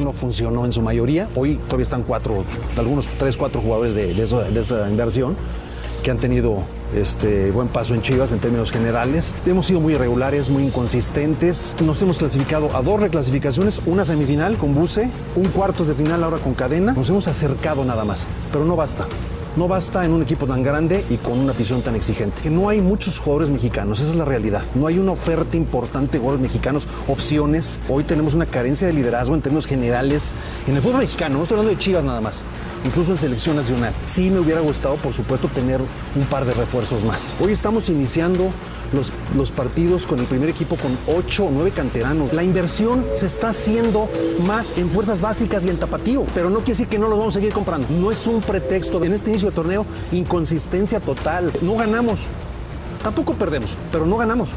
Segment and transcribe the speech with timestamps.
[0.00, 1.28] No funcionó en su mayoría.
[1.34, 2.44] Hoy todavía están cuatro,
[2.76, 5.36] algunos tres, cuatro jugadores de, de esa, inversión
[6.02, 9.34] que han tenido este, buen paso en Chivas en términos generales.
[9.46, 11.74] Hemos sido muy irregulares, muy inconsistentes.
[11.80, 16.38] Nos hemos clasificado a dos reclasificaciones, una semifinal con Buce, un cuartos de final ahora
[16.38, 16.92] con Cadena.
[16.92, 19.06] Nos hemos acercado nada más, pero no basta.
[19.56, 22.50] No basta en un equipo tan grande y con una afición tan exigente.
[22.50, 24.64] No hay muchos jugadores mexicanos, esa es la realidad.
[24.74, 27.78] No hay una oferta importante de jugadores mexicanos, opciones.
[27.88, 30.34] Hoy tenemos una carencia de liderazgo en términos generales
[30.66, 31.36] en el fútbol mexicano.
[31.36, 32.42] No estoy hablando de Chivas nada más,
[32.84, 33.94] incluso en selección nacional.
[34.06, 37.36] Sí me hubiera gustado, por supuesto, tener un par de refuerzos más.
[37.40, 38.50] Hoy estamos iniciando
[38.92, 42.32] los, los partidos con el primer equipo con ocho o nueve canteranos.
[42.32, 44.08] La inversión se está haciendo
[44.44, 47.34] más en fuerzas básicas y en tapatío, pero no quiere decir que no los vamos
[47.36, 47.86] a seguir comprando.
[47.88, 49.02] No es un pretexto.
[49.04, 51.52] En este inicio de torneo, inconsistencia total.
[51.62, 52.28] No ganamos.
[53.02, 54.50] Tampoco perdemos, pero no ganamos.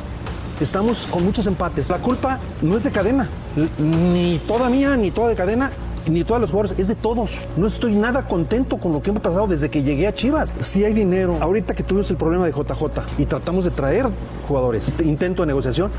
[0.60, 1.90] Estamos con muchos empates.
[1.90, 3.30] La culpa no es de cadena,
[3.78, 5.72] ni toda mía, ni toda de cadena,
[6.10, 7.40] ni todos los jugadores, es de todos.
[7.58, 10.54] No estoy nada contento con lo que hemos pasado desde que llegué a Chivas.
[10.60, 14.06] Si hay dinero, ahorita que tuvimos el problema de JJ y tratamos de traer
[14.48, 15.92] jugadores, intento de negociación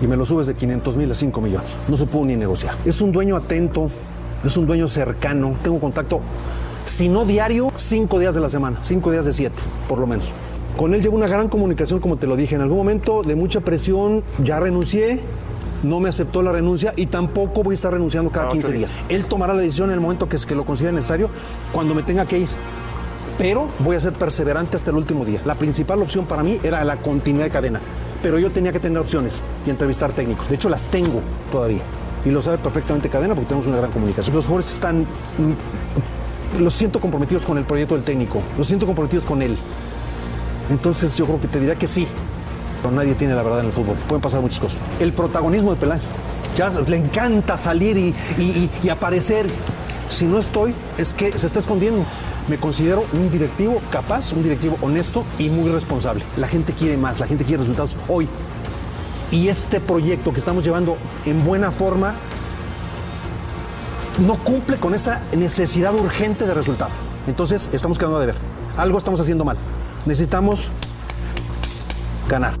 [0.00, 1.70] y me lo subes de 500 mil a 5 millones.
[1.88, 2.76] No se pudo ni negociar.
[2.84, 3.90] Es un dueño atento,
[4.44, 5.56] es un dueño cercano.
[5.62, 6.20] Tengo contacto,
[6.84, 10.30] si no diario, cinco días de la semana, cinco días de siete, por lo menos.
[10.76, 12.56] Con él llevo una gran comunicación, como te lo dije.
[12.56, 15.20] En algún momento de mucha presión ya renuncié,
[15.84, 18.92] no me aceptó la renuncia y tampoco voy a estar renunciando cada 15 días.
[19.08, 21.30] Él tomará la decisión en el momento que, es que lo considere necesario,
[21.72, 22.48] cuando me tenga que ir.
[23.38, 25.40] Pero voy a ser perseverante hasta el último día.
[25.44, 27.80] La principal opción para mí era la continuidad de cadena.
[28.22, 30.48] Pero yo tenía que tener opciones y entrevistar técnicos.
[30.48, 31.20] De hecho, las tengo
[31.52, 31.82] todavía.
[32.24, 34.34] Y lo sabe perfectamente Cadena porque tenemos una gran comunicación.
[34.34, 35.06] Los jugadores están.
[36.58, 38.40] Los siento comprometidos con el proyecto del técnico.
[38.56, 39.56] Los siento comprometidos con él.
[40.70, 42.06] Entonces yo creo que te diría que sí.
[42.82, 43.96] Pero nadie tiene la verdad en el fútbol.
[44.08, 44.78] Pueden pasar muchas cosas.
[45.00, 46.08] El protagonismo de Peláez.
[46.56, 48.14] Ya le encanta salir y-
[48.82, 49.46] y aparecer.
[50.08, 52.04] Si no estoy, es que se está escondiendo.
[52.46, 56.22] Me considero un directivo capaz, un directivo honesto y muy responsable.
[56.36, 58.28] La gente quiere más, la gente quiere resultados hoy.
[59.30, 62.14] Y este proyecto que estamos llevando en buena forma
[64.18, 66.94] no cumple con esa necesidad urgente de resultados.
[67.26, 68.36] Entonces, estamos quedando a deber.
[68.76, 69.56] Algo estamos haciendo mal.
[70.06, 70.70] Necesitamos
[72.28, 72.54] ganar.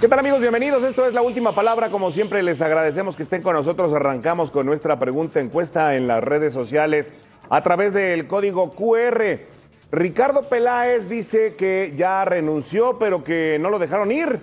[0.00, 0.40] ¿Qué tal amigos?
[0.40, 0.82] Bienvenidos.
[0.82, 1.90] Esto es la última palabra.
[1.90, 3.92] Como siempre, les agradecemos que estén con nosotros.
[3.92, 7.12] Arrancamos con nuestra pregunta encuesta en las redes sociales
[7.50, 9.40] a través del código QR.
[9.92, 14.40] Ricardo Peláez dice que ya renunció, pero que no lo dejaron ir.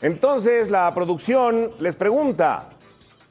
[0.00, 2.68] Entonces, la producción les pregunta,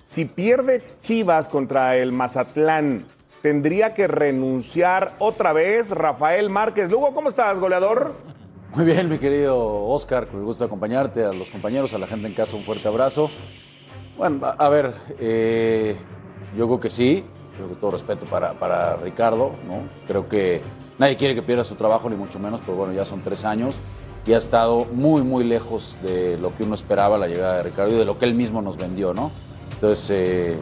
[0.05, 3.05] si pierde Chivas contra el Mazatlán,
[3.41, 6.91] ¿tendría que renunciar otra vez Rafael Márquez?
[6.91, 8.15] Lugo, ¿cómo estás, goleador?
[8.75, 12.33] Muy bien, mi querido Oscar, me gusta acompañarte, a los compañeros, a la gente en
[12.33, 13.29] casa, un fuerte abrazo.
[14.17, 15.95] Bueno, a, ver, eh,
[16.57, 17.23] yo creo que sí,
[17.55, 19.87] creo que todo respeto para, para Ricardo, ¿no?
[20.05, 20.61] Creo que
[20.97, 23.79] nadie quiere que pierda su trabajo, ni mucho menos, pero bueno, ya son tres años
[24.27, 27.95] y ha estado muy, muy lejos de lo que uno esperaba la llegada de Ricardo
[27.95, 29.31] y de lo que él mismo nos vendió, ¿no?
[29.75, 30.57] Entonces, eh,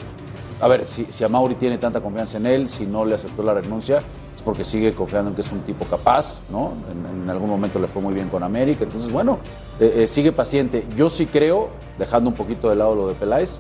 [0.62, 3.42] a ver, si, si a Mauri tiene tanta confianza en él, si no le aceptó
[3.42, 3.98] la renuncia,
[4.36, 6.74] es porque sigue confiando en que es un tipo capaz, ¿no?
[6.92, 9.40] En, algún momento le fue muy bien con América, entonces, bueno,
[9.80, 10.86] eh, eh, sigue paciente.
[10.96, 13.60] Yo sí creo, dejando un poquito de lado lo de Peláez,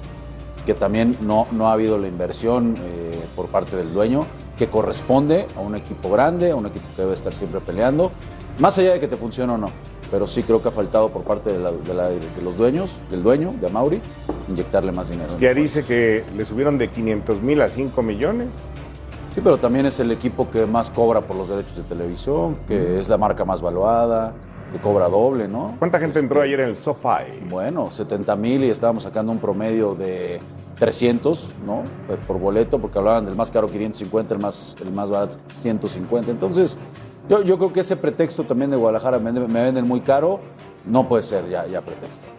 [0.67, 2.75] que también no, no ha habido la inversión
[3.35, 4.25] por parte del dueño
[4.57, 8.11] que corresponde a un equipo grande, a un equipo que debe estar siempre peleando,
[8.59, 9.69] más allá de que te funcione o no.
[10.15, 13.01] Pero sí creo que ha faltado por parte de, la- de la- de los dueños,
[13.11, 13.99] del dueño, de Amauri,
[14.47, 15.35] inyectarle más dinero.
[15.37, 18.47] Que dice que le subieron de 500 mil a 5 millones.
[19.33, 22.97] Sí, pero también es el equipo que más cobra por los derechos de televisión, que
[22.97, 24.31] es la marca más valuada,
[24.71, 25.75] que cobra doble, ¿no?
[25.79, 27.41] ¿Cuánta gente entró ayer en el SoFi?
[27.49, 30.39] Bueno, 70 mil y estábamos sacando un promedio de
[30.79, 31.83] 300, ¿no?
[32.25, 36.31] Por boleto, porque hablaban del más caro 550, el más, el más barato 150.
[36.31, 36.77] Entonces,
[37.29, 40.39] Yo, yo creo que ese pretexto también de Guadalajara me, me venden muy caro,
[40.85, 42.35] no puede ser ya, ya pretexto.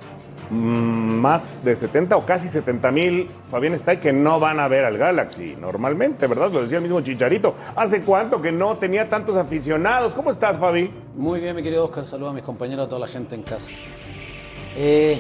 [0.50, 4.84] Mm, más de 70 o casi 70 mil, Fabián está que no van a ver
[4.84, 6.52] al Galaxy normalmente, ¿verdad?
[6.52, 7.54] Lo decía el mismo Chicharito.
[7.74, 10.14] ¿Hace cuánto que no tenía tantos aficionados?
[10.14, 10.92] ¿Cómo estás, Fabi?
[11.16, 12.06] Muy bien, mi querido Oscar.
[12.06, 13.66] Saludos a mis compañeros, a toda la gente en casa.
[14.76, 15.18] Eh,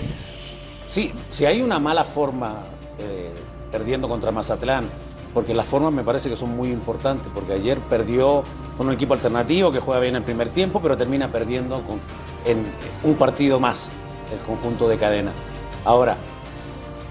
[0.86, 2.58] sí, si hay una mala forma
[2.98, 3.32] eh,
[3.72, 4.88] perdiendo contra Mazatlán,
[5.36, 8.42] porque las formas me parece que son muy importantes, porque ayer perdió
[8.78, 12.00] con un equipo alternativo que juega bien el primer tiempo, pero termina perdiendo con,
[12.46, 12.64] en
[13.04, 13.90] un partido más
[14.32, 15.32] el conjunto de cadena.
[15.84, 16.16] Ahora,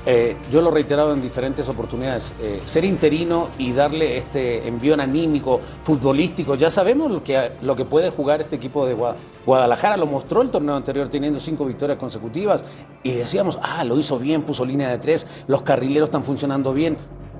[0.07, 4.99] eh, yo lo he reiterado en diferentes oportunidades, eh, ser interino y darle este envío
[4.99, 8.97] anímico, futbolístico, ya sabemos lo que, lo que puede jugar este equipo de
[9.45, 12.63] Guadalajara, lo mostró el torneo anterior teniendo cinco victorias consecutivas
[13.03, 16.97] y decíamos, ah, lo hizo bien, puso línea de tres, los carrileros están funcionando bien,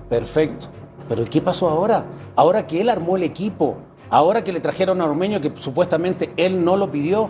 [0.10, 0.68] perfecto.
[1.08, 2.06] Pero ¿qué pasó ahora?
[2.36, 3.78] Ahora que él armó el equipo,
[4.10, 7.30] ahora que le trajeron a Ormeño que supuestamente él no lo pidió,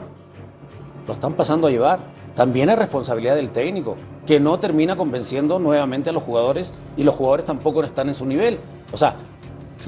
[1.08, 2.00] lo están pasando a llevar.
[2.36, 3.96] También es responsabilidad del técnico,
[4.26, 8.26] que no termina convenciendo nuevamente a los jugadores y los jugadores tampoco están en su
[8.26, 8.60] nivel.
[8.92, 9.16] O sea,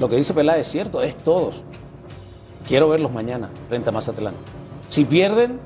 [0.00, 1.62] lo que dice Peláez es cierto, es todos.
[2.66, 4.34] Quiero verlos mañana frente a Mazatlán.
[4.88, 5.60] Si pierden,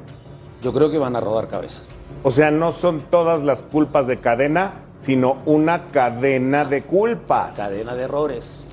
[0.63, 1.83] yo creo que van a rodar cabezas.
[2.25, 7.57] O sea, no son todas las culpas de cadena, sino una cadena de culpas.
[7.57, 8.65] Cadena de errores.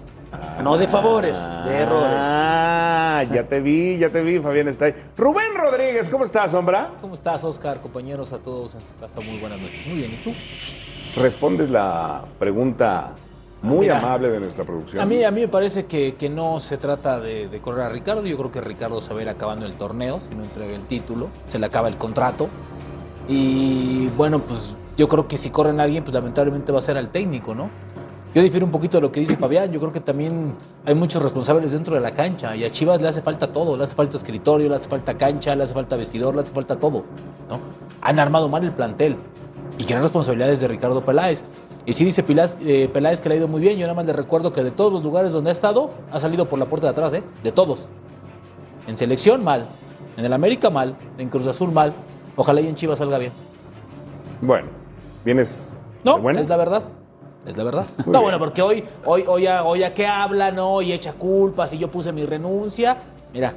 [0.64, 1.36] No de favores,
[1.66, 2.20] de errores.
[2.22, 4.94] Ah, ya te vi, ya te vi, Fabián está ahí.
[5.18, 6.92] Rubén Rodríguez, ¿cómo estás, sombra?
[7.02, 7.81] ¿Cómo estás, Oscar?
[7.81, 9.88] Compañeros a todos en su casa, muy buenas noches.
[9.88, 10.31] Muy bien, ¿y tú?
[11.20, 13.10] Respondes la pregunta
[13.64, 15.02] muy Mira, amable de nuestra producción.
[15.02, 17.90] A mí, a mí me parece que, que no se trata de, de correr a
[17.90, 18.24] Ricardo.
[18.24, 20.84] Yo creo que Ricardo se va a ir acabando el torneo si no entrega el
[20.84, 21.30] título.
[21.52, 22.50] Se le acaba el contrato.
[23.28, 26.98] Y bueno, pues yo creo que si corren a alguien, pues lamentablemente va a ser
[26.98, 27.69] al técnico, ¿no?
[28.36, 29.72] Yo difiero un poquito de lo que dice Fabián.
[29.72, 30.54] Yo creo que también
[30.86, 32.54] hay muchos responsables dentro de la cancha.
[32.54, 33.78] Y a Chivas le hace falta todo.
[33.78, 36.78] Le hace falta escritorio, le hace falta cancha, le hace falta vestidor, le hace falta
[36.78, 37.06] todo.
[37.50, 37.60] ¿no?
[38.01, 39.16] Han armado mal el plantel.
[39.78, 41.46] Y que no responsabilidades de Ricardo Peláez.
[41.86, 43.78] Y sí dice eh, Peláez que le ha ido muy bien.
[43.78, 46.46] Yo nada más le recuerdo que de todos los lugares donde ha estado, ha salido
[46.46, 47.24] por la puerta de atrás, ¿eh?
[47.42, 47.88] De todos.
[48.86, 49.66] En selección, mal.
[50.18, 50.96] En el América, mal.
[51.18, 51.94] En Cruz Azul, mal.
[52.36, 53.31] Ojalá y en Chivas salga bien.
[54.42, 54.79] Bueno,
[55.25, 56.44] ¿vienes No, de buenas?
[56.44, 56.83] es la verdad.
[57.45, 57.86] Es la verdad.
[57.98, 58.21] Muy no, bien.
[58.24, 60.81] bueno, porque hoy, hoy, hoy, a, hoy a qué habla, ¿no?
[60.81, 62.98] Y echa culpas y yo puse mi renuncia.
[63.33, 63.54] Mira,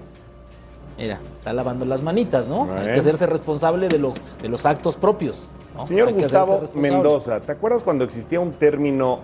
[0.97, 2.73] mira, está lavando las manitas, ¿no?
[2.73, 5.49] Hay que hacerse responsable de, lo- de los actos propios.
[5.77, 5.87] ¿no?
[5.87, 6.63] Señor Hay Gustavo.
[6.75, 9.21] Mendoza, ¿te acuerdas cuando existía un término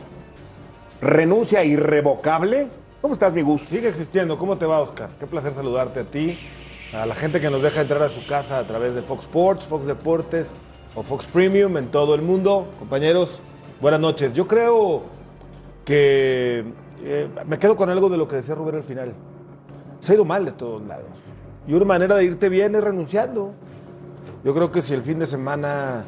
[1.01, 2.69] renuncia irrevocable?
[3.01, 3.63] ¿Cómo estás, mi Gus?
[3.63, 4.37] Sigue existiendo.
[4.39, 5.11] ¿Cómo te va, Oscar?
[5.21, 6.37] Qué placer saludarte a ti,
[6.93, 9.65] a la gente que nos deja entrar a su casa a través de Fox Sports,
[9.65, 10.53] Fox Deportes
[10.95, 12.69] o Fox Premium en todo el mundo.
[12.79, 13.41] Compañeros,
[13.81, 14.33] buenas noches.
[14.33, 15.03] Yo creo
[15.85, 16.65] que
[17.03, 19.13] eh, me quedo con algo de lo que decía Rubén al final.
[20.01, 21.07] Se ha ido mal de todos lados.
[21.67, 23.53] Y una manera de irte bien es renunciando.
[24.45, 26.05] Yo creo que si el fin de semana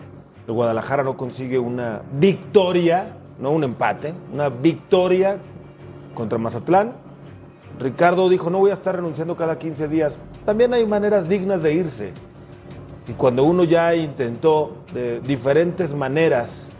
[0.46, 5.38] el Guadalajara no consigue una victoria, no un empate, una victoria
[6.14, 6.92] contra Mazatlán,
[7.78, 10.18] Ricardo dijo, no voy a estar renunciando cada 15 días.
[10.44, 12.12] También hay maneras dignas de irse.
[13.10, 16.70] Y cuando uno ya intentó de diferentes maneras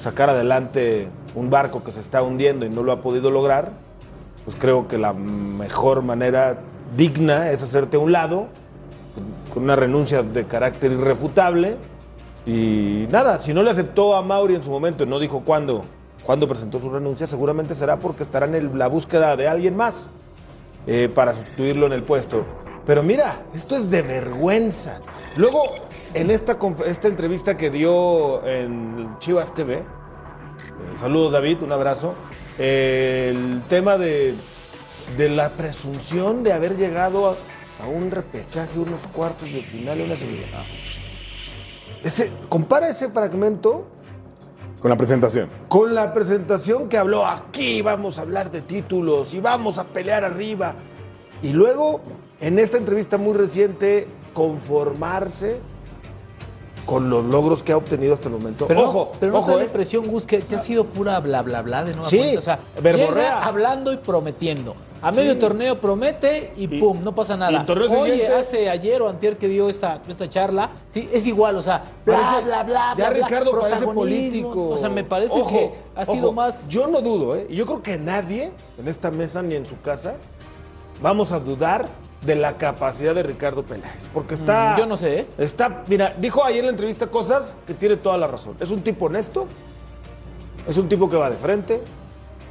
[0.00, 1.06] sacar adelante
[1.36, 3.70] un barco que se está hundiendo y no lo ha podido lograr,
[4.44, 6.58] pues creo que la mejor manera
[6.96, 8.48] digna es hacerte a un lado,
[9.54, 11.76] con una renuncia de carácter irrefutable.
[12.46, 15.84] Y nada, si no le aceptó a Mauri en su momento y no dijo cuándo,
[16.24, 20.08] cuándo presentó su renuncia, seguramente será porque estará en la búsqueda de alguien más
[20.88, 22.44] eh, para sustituirlo en el puesto.
[22.86, 25.00] Pero mira, esto es de vergüenza.
[25.36, 25.62] Luego,
[26.14, 29.82] en esta, esta entrevista que dio en Chivas TV, eh,
[31.00, 32.14] saludos David, un abrazo,
[32.58, 34.36] eh, el tema de,
[35.16, 37.36] de la presunción de haber llegado a,
[37.84, 40.62] a un repechaje, unos cuartos de final, una semifinal.
[42.04, 43.84] Ese, compara ese fragmento
[44.80, 45.48] Con la presentación.
[45.66, 50.22] con la presentación que habló, aquí vamos a hablar de títulos y vamos a pelear
[50.22, 50.74] arriba.
[51.42, 52.00] Y luego,
[52.40, 55.60] en esta entrevista muy reciente, conformarse
[56.84, 58.66] con los logros que ha obtenido hasta el momento.
[58.68, 59.66] Pero, ojo, pero no ojo, te da la eh.
[59.66, 62.38] impresión, Gus, que, que ha sido pura bla, bla, bla de nueva Sí, cuenta.
[62.38, 64.76] O sea, llega hablando y prometiendo.
[65.02, 67.64] A medio torneo promete y, Y- pum, no pasa nada.
[67.68, 71.62] Oye, siguiente- hace ayer o antier que dio esta, esta charla, sí, es igual, o
[71.62, 74.68] sea, bla, Parece- bla, bla, ya bla, Ricardo parece político.
[74.70, 76.68] O sea, me parece Ojo, que ha sido más...
[76.68, 77.46] Yo no dudo, ¿eh?
[77.50, 80.14] Y Yo creo que nadie en esta mesa ni en su casa
[81.02, 81.86] vamos a dudar
[82.26, 84.08] de la capacidad de Ricardo Peláez.
[84.12, 84.72] Porque está.
[84.74, 85.26] Mm, yo no sé, ¿eh?
[85.38, 85.84] Está.
[85.88, 88.56] Mira, dijo ayer en la entrevista cosas que tiene toda la razón.
[88.60, 89.46] Es un tipo honesto.
[90.68, 91.80] Es un tipo que va de frente.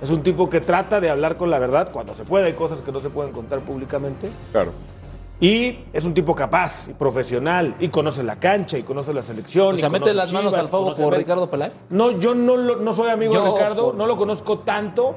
[0.01, 2.45] Es un tipo que trata de hablar con la verdad cuando se puede.
[2.47, 4.29] Hay cosas que no se pueden contar públicamente.
[4.51, 4.71] Claro.
[5.39, 9.73] Y es un tipo capaz y profesional y conoce la cancha y conoce la selección.
[9.73, 11.17] O y sea, mete las manos Chivas, al fuego por.
[11.17, 11.83] Ricardo Peláez.
[11.89, 15.13] No, yo no, lo- no soy amigo Yo de Ricardo, por- no lo conozco tanto,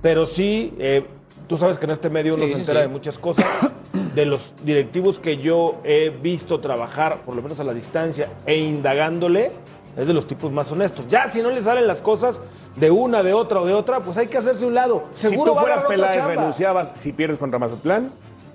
[0.00, 1.04] pero sí, eh,
[1.48, 2.86] tú sabes que en este medio uno Sí, se sí, entera sí.
[2.86, 3.44] de muchas cosas,
[4.16, 8.56] de los directivos que yo he visto trabajar, por lo menos a la distancia, e
[8.56, 9.52] indagándole,
[9.94, 11.04] es de los tipos más honestos.
[11.06, 12.40] Ya si no le salen las cosas
[12.76, 15.04] de una, de otra o de otra, pues hay que hacerse un lado.
[15.12, 18.10] Seguro si tú va a fueras Peláez, renunciabas si pierdes contra Mazatlán.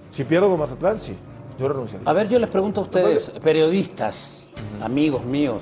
[0.10, 1.16] Si pierdo con Mazatlán, sí,
[1.60, 2.10] yo renunciaría.
[2.10, 4.50] A ver, yo les pregunto a ustedes, periodistas,
[4.84, 5.62] amigos míos,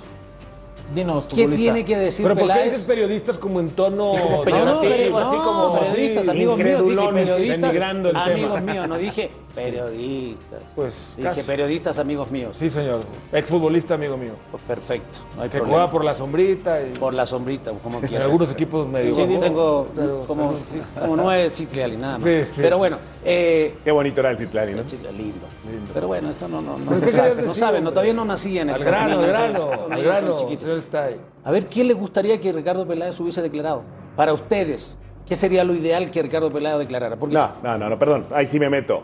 [0.93, 1.61] Dinos, ¿qué futbolista.
[1.61, 2.71] tiene que decir Pero ¿por qué Peláez?
[2.71, 6.57] dices periodistas como en tono Sí, como No, no, pero- así no, como periodistas, amigos
[6.57, 7.83] míos, dije periodistas, el
[8.15, 8.59] amigos tema.
[8.73, 10.59] míos, no dije periodistas.
[10.75, 11.43] Pues, dije casi.
[11.43, 12.55] periodistas, amigos míos.
[12.57, 13.01] Sí, señor.
[13.31, 14.33] Exfutbolista, amigo mío.
[14.51, 15.73] Pues perfecto, no hay Que problema.
[15.77, 18.25] juega por la sombrita y Por la sombrita, como en quieras.
[18.25, 19.13] algunos equipos medio.
[19.13, 20.53] Sí, tengo Pero- como,
[20.99, 22.27] como nueve Citriali, nada más.
[22.27, 22.79] Sí, sí, Pero sí.
[22.79, 24.83] bueno, eh, Qué bonito era el Citlani, ¿no?
[24.83, 25.45] Citriali, lindo.
[25.93, 27.11] Pero bueno, esto no, no, no, ¿Pero no qué
[27.53, 30.37] saben, no todavía no nací en el Al grano, al grano, al grano.
[30.81, 31.15] Señor Stay.
[31.43, 33.83] A ver, ¿quién le gustaría que Ricardo Peláez hubiese declarado?
[34.15, 34.95] Para ustedes,
[35.27, 37.15] ¿qué sería lo ideal que Ricardo Peláez declarara?
[37.15, 38.25] Porque No, no, no, no, perdón.
[38.33, 39.03] Ahí sí me meto.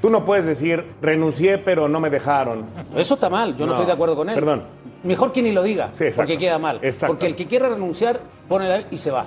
[0.00, 2.64] Tú no puedes decir, renuncié, pero no me dejaron.
[2.96, 4.34] eso está mal, yo no, No, estoy de acuerdo con él.
[4.36, 4.62] perdón.
[5.02, 6.78] Mejor que ni lo diga, Sí, porque queda mal.
[6.82, 7.14] Exacto.
[7.14, 9.26] Porque el que quiere renunciar, pone la y se va.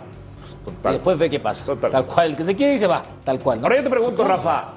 [0.66, 0.92] Total.
[0.92, 1.66] Y después ve qué pasa.
[1.66, 1.92] Total.
[1.92, 3.60] Tal cual, el que se quiere y se va, tal cual.
[3.60, 3.66] ¿no?
[3.66, 4.74] Ahora yo te pregunto, Rafa.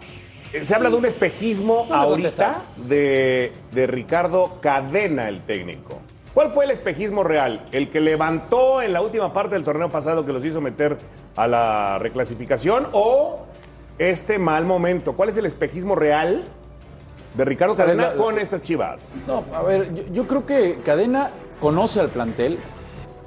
[0.52, 6.00] eh, Se habla de un espejismo No ahorita de, de Ricardo Cadena, el técnico.
[6.34, 7.64] ¿Cuál fue el espejismo real?
[7.70, 10.96] ¿El que levantó en la última parte del torneo pasado que los hizo meter
[11.36, 13.42] a la reclasificación o
[13.98, 15.12] este mal momento?
[15.12, 16.42] ¿Cuál es el espejismo real
[17.34, 19.02] de Ricardo Cadena la- con estas chivas?
[19.28, 22.58] No, a ver, yo, yo creo que Cadena conoce al plantel,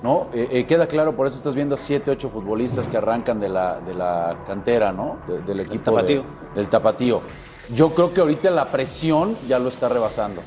[0.03, 0.27] ¿no?
[0.33, 3.47] Eh, eh, queda claro, por eso estás viendo a siete, ocho futbolistas que arrancan de
[3.47, 5.19] la, de la cantera, ¿no?
[5.29, 5.83] De- del equipo.
[5.85, 6.23] tapatío.
[6.23, 7.21] de- del tapatío.
[7.73, 10.41] Yo creo que ahorita la presión ya lo está rebasando.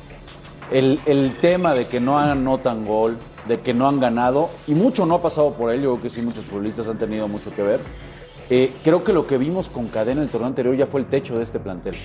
[0.71, 5.05] El, el tema de que no anotan gol, de que no han ganado, y mucho
[5.05, 7.81] no ha pasado por ello, creo que sí, muchos futbolistas han tenido mucho que ver.
[8.49, 11.07] Eh, creo que lo que vimos con Cadena en el torneo anterior ya fue el
[11.07, 11.95] techo de este plantel.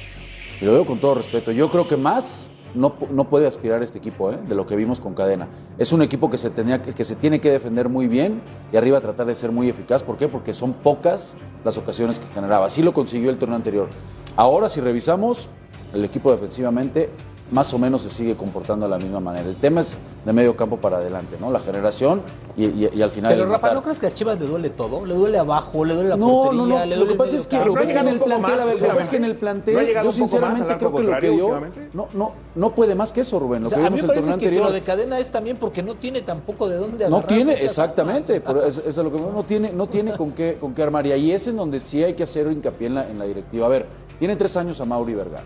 [0.61, 1.51] Y lo digo con todo respeto.
[1.51, 4.39] Yo creo que más no, no puede aspirar este equipo ¿eh?
[4.47, 5.49] de lo que vimos con Cadena.
[5.77, 8.43] Es un equipo que se, tenía, que se tiene que defender muy bien
[8.73, 10.05] y arriba tratar de ser muy eficaz.
[10.05, 10.29] ¿Por qué?
[10.29, 12.67] Porque son pocas las ocasiones que generaba.
[12.67, 13.89] Así lo consiguió el torneo anterior.
[14.37, 15.51] Ahora, si revisamos,
[15.93, 17.11] el equipo defensivamente
[17.51, 19.49] más o menos se sigue comportando de la misma manera.
[19.49, 21.51] El tema es de medio campo para adelante, ¿no?
[21.53, 22.23] La generación
[22.57, 23.33] y, y- y al final.
[23.33, 23.73] Pero el Rafa.
[23.73, 25.07] ¿no crees que a Chivas le duele todo?
[25.07, 25.85] ¿Le duele abajo?
[25.85, 26.59] ¿Le duele la No, portería?
[26.59, 26.79] no, no.
[26.85, 28.19] ¿Le Lo duele que el pasa es que, lo que pasa es que en el
[28.21, 31.03] plantel, lo que es que en el plantel, ¿No ha llegado yo sinceramente creo que
[31.03, 31.61] lo que dio,
[31.95, 33.63] no, no, no puede más que eso, Rubén.
[33.63, 34.67] Lo O sea, que a mí vimos me el torneo que anterior.
[34.67, 38.65] lo de cadena es también porque no tiene tampoco de dónde No tiene, exactamente, pero
[38.65, 41.07] es, es a lo que no tiene, no tiene con qué, con qué armar.
[41.07, 43.67] Y ahí es en donde sí hay que hacer hincapié en la, en la directiva.
[43.67, 43.87] A ver,
[44.19, 45.45] tiene tres años a Mauri Vergara,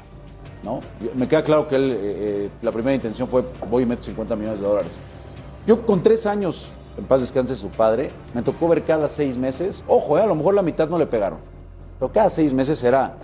[0.62, 0.80] ¿no?
[1.16, 4.36] Me queda claro que él, eh, eh, la primera intención fue voy y meto 50
[4.36, 5.00] millones de dólares.
[5.66, 9.82] Yo con tres años, en paz descanse su padre, me tocó ver cada seis meses,
[9.86, 11.38] ojo, eh, a lo mejor la mitad no le pegaron,
[11.98, 13.14] pero cada seis meses era,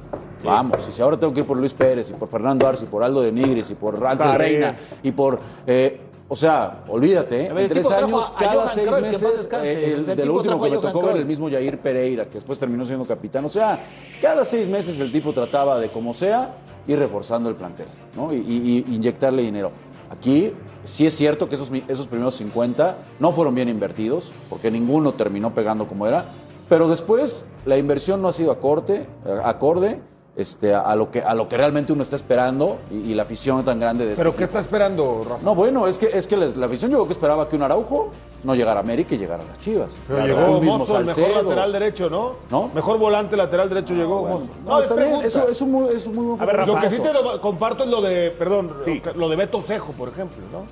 [0.44, 2.88] vamos, y si ahora tengo que ir por Luis Pérez, y por Fernando Arce, y
[2.88, 4.32] por Aldo de Nigris, y por Ángel.
[4.34, 5.38] Reina, y por...
[5.66, 7.52] eh, o sea, olvídate, ¿eh?
[7.52, 9.72] Ver, en tres años, cada seis meses, descanse.
[9.72, 12.84] eh, el- del último que me tocó ver, el mismo Jair Pereira, que después terminó
[12.84, 13.44] siendo capitán.
[13.44, 13.78] O sea,
[14.20, 16.56] cada seis meses el tipo trataba de, como sea,
[16.88, 18.32] ir reforzando el plantel, ¿no?
[18.32, 19.70] Y, y- y inyectarle dinero.
[20.10, 20.52] Aquí
[20.84, 25.52] sí es cierto que esos, esos primeros 50 no fueron bien invertidos, porque ninguno terminó
[25.54, 26.24] pegando como era,
[26.68, 30.00] pero después la inversión no ha sido acorte, eh, acorde
[30.36, 33.64] este, a, lo que, a lo que realmente uno está esperando y, y la afición
[33.64, 34.58] tan grande de este ¿Pero qué equipo.
[34.58, 35.42] está esperando, Rafa?
[35.42, 37.62] No, bueno, es que, es que les- la afición yo creo que esperaba que un
[37.62, 38.10] Araujo
[38.44, 39.96] no llegara a América y llegara a las Chivas.
[40.06, 42.34] Pero La llegó Mozo, el mejor lateral derecho, ¿no?
[42.50, 42.70] ¿No?
[42.74, 44.50] Mejor volante lateral derecho llegó Bueno, Mozo.
[44.66, 45.26] no, está bien, pregunta.
[45.28, 46.74] eso es un muy, es un muy buen A ver, futbolista.
[46.84, 48.92] Lo que sí te lo- comparto es lo de, perdón, Sí.
[48.96, 50.64] Oscar, lo de Beto Cejo, por ejemplo, ¿no?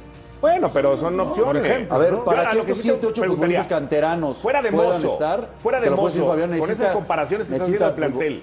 [0.42, 1.62] Bueno, pero son opciones.
[1.62, 2.22] por ejemplo, A ver, ¿no?
[2.24, 4.92] para Yo a que estos sí te 7, 8 preguntaría, futbolistas canteranos Fuera de puedan
[4.92, 7.86] mozo, estar, fuera de puedo decir, mozo, Fabián, con necesita- esas comparaciones que estás haciendo
[7.86, 8.42] del plantel,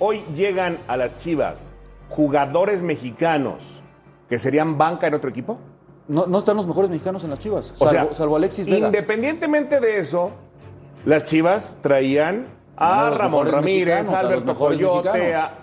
[0.00, 1.70] hoy llegan a las Chivas
[2.08, 3.80] jugadores mexicanos
[4.28, 5.58] que serían banca en otro equipo.
[6.08, 8.86] No, no están los mejores mexicanos en las Chivas, O salvo, sea, salvo Alexis Vega.
[8.86, 10.32] Independientemente de eso,
[11.04, 15.34] las Chivas traían A Ramón Ramírez, a Alberto Coyote.
[15.34, 15.54] a-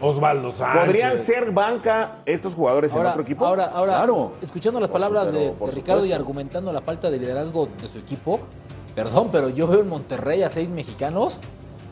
[0.00, 0.84] Osvaldo Sánchez.
[0.86, 3.46] ¿Podrían ser banca estos jugadores en otro equipo?
[3.46, 4.32] ahora, ahora Claro.
[4.42, 8.40] escuchando las Por palabras de, Ricardo y argumentando la falta de liderazgo de su equipo,
[8.96, 11.40] perdón, pero yo veo en Monterrey a seis mexicanos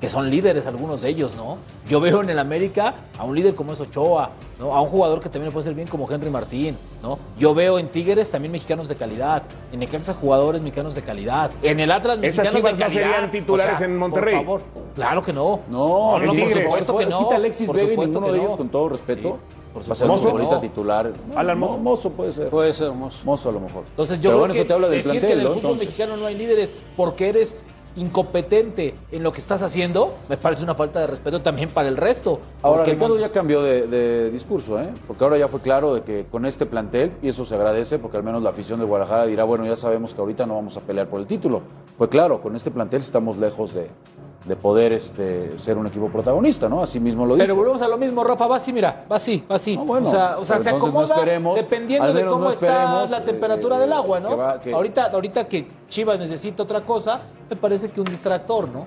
[0.03, 1.59] que son líderes algunos de ellos, ¿no?
[1.89, 4.75] Yo veo en el América a un líder como es Ochoa, ¿no?
[4.75, 7.21] A un jugador que también le puede ser bien como Henry Martín, ¿no?
[7.39, 11.79] Yo veo en Tigres también mexicanos de calidad, en Necaxa jugadores mexicanos de calidad, en
[11.79, 14.35] el Atlas ¿Estas mexicanos Chivas de no serían titulares en Monterrey?
[14.35, 14.63] Por favor,
[14.97, 15.61] claro que no.
[15.69, 17.19] No, no, por supuesto que no.
[17.19, 18.45] Por Quita Alexis y que ninguno de no.
[18.45, 19.39] ellos, con todo respeto.
[19.49, 20.61] Sí, por va a ser supuesto que futbolista no.
[20.61, 21.13] titular.
[21.37, 21.79] Alan Mozo.
[21.79, 22.49] Mozo puede ser.
[22.51, 23.25] Puede ser, Mozo.
[23.25, 23.85] Mozo a lo mejor.
[23.89, 25.45] Entonces yo Pero creo bueno, que eso te habla del decir plantel, que en el
[25.45, 25.51] ¿no?
[25.53, 27.57] fútbol Entonces, mexicano no hay líderes porque eres
[27.97, 31.97] incompetente en lo que estás haciendo, me parece una falta de respeto también para el
[31.97, 32.41] resto.
[32.63, 34.89] Ahora, Porque Ricardo ya cambió de, de discurso, ¿eh?
[35.07, 38.17] Porque ahora ya fue claro de que con este plantel, y eso se agradece, porque
[38.17, 40.81] al menos la afición de Guadalajara dirá, bueno, ya sabemos que ahorita no vamos a
[40.81, 41.63] pelear por el título.
[41.99, 43.89] Fue claro, con este plantel estamos lejos de,
[44.45, 46.83] de poder este, ser un equipo protagonista, ¿no?
[46.83, 47.45] Así mismo lo dijo.
[47.45, 49.77] Pero volvemos a lo mismo, Rafa, va así, mira, va así, va así.
[49.77, 53.07] No, bueno, o sea, o sea se no acomoda esperemos, dependiendo de cómo no está
[53.07, 54.29] la temperatura eh, del agua, ¿no?
[54.31, 58.69] que va- que- Ahorita, ahorita que Chivas necesita otra cosa, me parece que un distractor,
[58.69, 58.87] ¿no?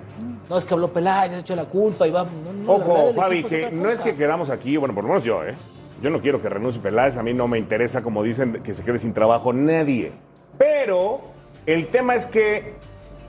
[0.49, 2.23] No es que habló Peláez, se ha hecho la culpa y va.
[2.23, 5.41] no, no, Ojo, Fabi, que no es que quedamos aquí, bueno, por lo menos yo,
[5.43, 5.53] ¿eh?
[6.01, 8.83] Yo no quiero que renuncie Peláez, a mí no me interesa, como dicen, que se
[8.83, 10.11] quede sin trabajo nadie.
[10.57, 11.21] Pero
[11.65, 12.73] el tema es que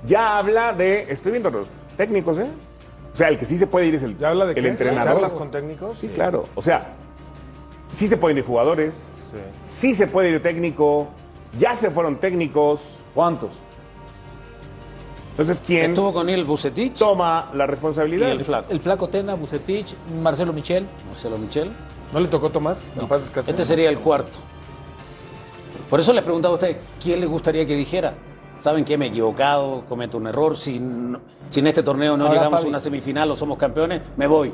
[0.06, 2.46] ya habla de, estoy viendo los técnicos, ¿eh?
[3.12, 4.68] O sea, el que sí se puede ir es el, ¿Ya habla de el qué?
[4.68, 5.12] entrenador.
[5.14, 5.98] ¿Charlas con técnicos?
[5.98, 6.46] Sí, claro.
[6.54, 6.88] O sea,
[7.90, 9.38] sí se pueden ir jugadores, Sí.
[9.78, 11.08] sí se puede ir técnico,
[11.58, 13.02] ya se fueron técnicos.
[13.14, 13.50] ¿Cuántos?
[15.30, 18.30] Entonces, ¿quién Estuvo con él Bucetich toma la y responsabilidad?
[18.30, 18.72] el flaco.
[18.72, 20.86] El flaco Tena, Bucetich, Marcelo Michel.
[21.08, 21.70] Marcelo Michel.
[22.12, 22.78] ¿No le tocó Tomás?
[23.46, 24.38] Este sería el cuarto.
[25.90, 28.14] Por eso les preguntaba a ustedes, ¿quién les gustaría que dijera?
[28.60, 30.56] ¿Saben que me he equivocado, cometo un error?
[30.56, 31.20] Si, no-
[31.50, 32.66] si en este torneo no Ahora, llegamos Fabi.
[32.66, 34.52] a una semifinal o somos campeones, me voy.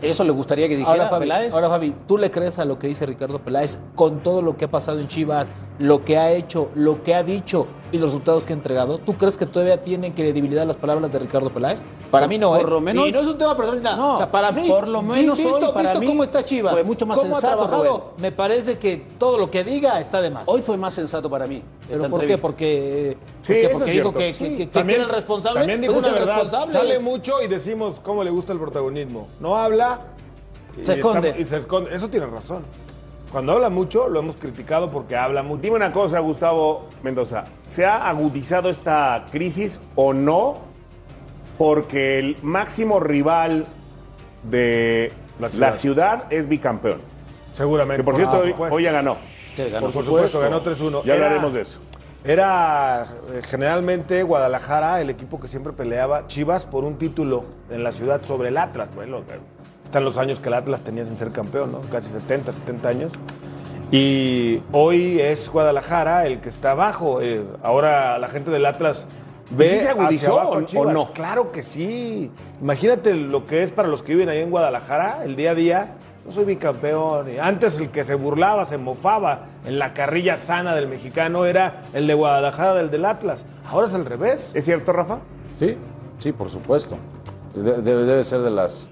[0.00, 1.54] ¿Eso les gustaría que dijera Ahora Fabi, Peláez?
[1.54, 4.64] ahora, Fabi, ¿tú le crees a lo que dice Ricardo Peláez con todo lo que
[4.64, 5.48] ha pasado en Chivas,
[5.78, 8.98] lo que ha hecho, lo que ha dicho y los resultados que ha entregado?
[8.98, 11.82] ¿Tú crees que todavía tienen credibilidad las palabras de Ricardo Peláez?
[12.10, 12.70] Para mí no, Por ¿eh?
[12.70, 13.96] lo menos- Y no es un tema personal, nada.
[13.96, 16.44] No, o sea, para mí, por lo menos visto, hoy, para visto mí, cómo está
[16.44, 18.22] Chivas, fue mucho más cómo sensato, ha trabajado, Rubén.
[18.22, 20.48] me parece que todo lo que diga está de más.
[20.48, 21.62] Hoy fue más sensato para mí.
[21.88, 22.38] ¿Pero por qué?
[22.38, 24.44] Porque, Sí, porque, porque dijo que, Sí.
[24.44, 25.60] que, que, que era el responsable.
[25.60, 26.42] También dijo pues una es el verdad.
[26.42, 26.78] responsable.
[26.78, 29.28] Sale mucho y decimos cómo le gusta el protagonismo.
[29.40, 30.00] No habla.
[30.80, 31.28] y Se esconde.
[31.30, 31.94] está- y se esconde.
[31.94, 32.62] Eso tiene razón.
[33.32, 35.62] Cuando habla mucho, lo hemos criticado porque habla mucho.
[35.62, 37.44] Dime una cosa, Gustavo Mendoza.
[37.62, 40.58] ¿Se ha agudizado esta crisis o no?
[41.56, 43.66] Porque el máximo rival
[44.42, 46.24] de La la ciudad.
[46.30, 47.00] es bicampeón.
[47.54, 48.02] Seguramente.
[48.02, 48.76] Que por cierto, hoy, supuesto.
[48.76, 49.16] hoy ya ganó.
[49.54, 49.90] Sí, ganó.
[49.90, 51.02] Por supuesto, ganó 3-1.
[51.04, 51.80] Ya Era- hablaremos de eso.
[52.24, 57.92] Era eh, generalmente Guadalajara el equipo que siempre peleaba Chivas por un título en la
[57.92, 58.90] ciudad sobre el Atlas.
[58.94, 59.22] Bueno,
[59.92, 61.82] están los años que el Atlas tenía sin ser campeón, ¿no?
[61.82, 63.12] Casi 70, 70 años.
[63.90, 67.20] Y hoy es Guadalajara el que está abajo.
[67.20, 69.06] Eh, ahora la gente del Atlas
[69.50, 71.12] ve sí se hacia agudizó abajo a o- no?
[71.12, 72.30] Claro que sí.
[72.62, 75.94] Imagínate lo que es para los que viven ahí en Guadalajara, el día a día.
[76.24, 77.26] Yo soy bicampeón.
[77.38, 82.06] Antes el que se burlaba, se mofaba en la carrilla sana del mexicano era el
[82.06, 83.44] de Guadalajara, del del Atlas.
[83.68, 84.52] Ahora es al revés.
[84.54, 85.18] ¿Es cierto, Rafa?
[85.58, 85.76] Sí,
[86.18, 86.96] sí, por supuesto.
[87.54, 88.88] De- debe, debe ser de las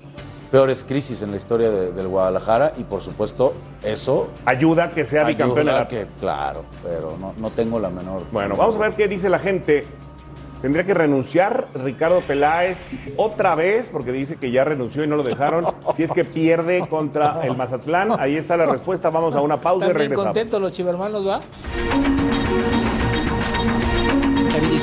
[0.50, 5.04] peores crisis en la historia de- del Guadalajara y por supuesto eso Ayuda a que
[5.04, 6.10] sea bicampeón el ayuda a Atlas.
[6.14, 8.22] que, claro, pero no, no tengo la menor.
[8.32, 9.86] Bueno, vamos a ver qué dice la gente.
[10.60, 13.88] ¿Tendría que renunciar Ricardo Peláez otra vez?
[13.88, 15.66] Porque dice que ya renunció y no lo dejaron.
[15.96, 18.12] Si es que pierde contra el Mazatlán.
[18.18, 19.08] Ahí está la respuesta.
[19.08, 20.24] Vamos a una pausa y regresamos.
[20.26, 21.40] contentos los chivermanos, ¿va?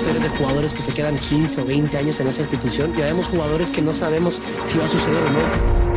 [0.07, 3.81] De jugadores que se quedan 15 o 20 años en esa institución vemos jugadores que
[3.81, 5.87] no sabemos si va a suceder o no.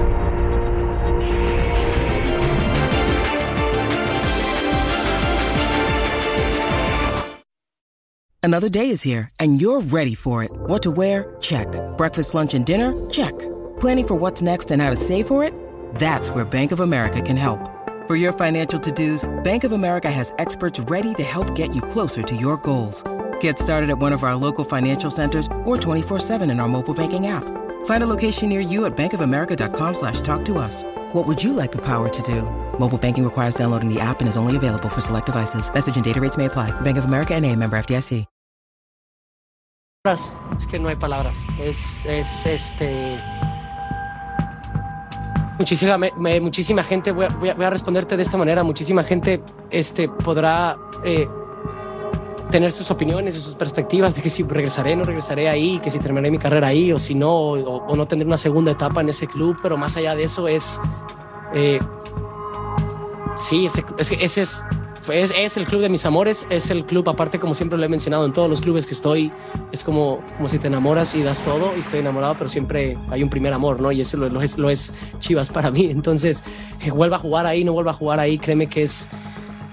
[8.42, 10.51] Another day is here, and you're ready for it.
[10.66, 11.37] What to wear?
[11.40, 11.68] Check.
[11.96, 12.92] Breakfast, lunch, and dinner?
[13.11, 13.38] Check.
[13.79, 15.55] Planning for what's next and how to save for it?
[15.94, 17.61] That's where Bank of America can help.
[18.09, 21.81] For your financial to dos, Bank of America has experts ready to help get you
[21.81, 23.05] closer to your goals.
[23.40, 27.26] Get started at one of our local financial centers or 24-7 in our mobile banking
[27.26, 27.44] app.
[27.87, 30.85] Find a location near you at bankofamerica.com slash talk to us.
[31.12, 32.42] What would you like the power to do?
[32.79, 35.70] Mobile banking requires downloading the app and is only available for select devices.
[35.72, 36.70] Message and data rates may apply.
[36.83, 38.24] Bank of America and a member FDIC.
[40.03, 41.37] Palabras, Es que no hay palabras.
[41.59, 43.18] Es, es este.
[45.59, 49.05] Muchísima, me- me- muchísima gente, voy voy a- voy a responderte de esta manera, muchísima
[49.05, 51.29] gente este, podrá eh,
[52.51, 55.99] tener sus opiniones y sus perspectivas de que si regresaré, no regresaré ahí, que si
[55.99, 59.09] terminaré mi carrera ahí, o si no, o, o no tendré una segunda etapa en
[59.09, 60.81] ese club, pero más allá de eso es...
[61.55, 61.81] eh,
[63.37, 63.85] sí, ese,
[64.19, 64.63] ese es
[65.13, 68.27] es, el club de mis amores, es el club, aparte como siempre lo he mencionado,
[68.27, 69.33] en todos los clubes que estoy,
[69.73, 73.23] es como, como si te enamoras y das todo, y estoy enamorado, pero siempre hay
[73.23, 73.93] un primer amor, ¿no?
[73.93, 75.85] Y eso lo, lo es, lo es Chivas para mí.
[75.91, 76.45] Entonces,
[76.85, 79.11] eh, vuelva a jugar ahí, no vuelva a jugar ahí, créeme que es,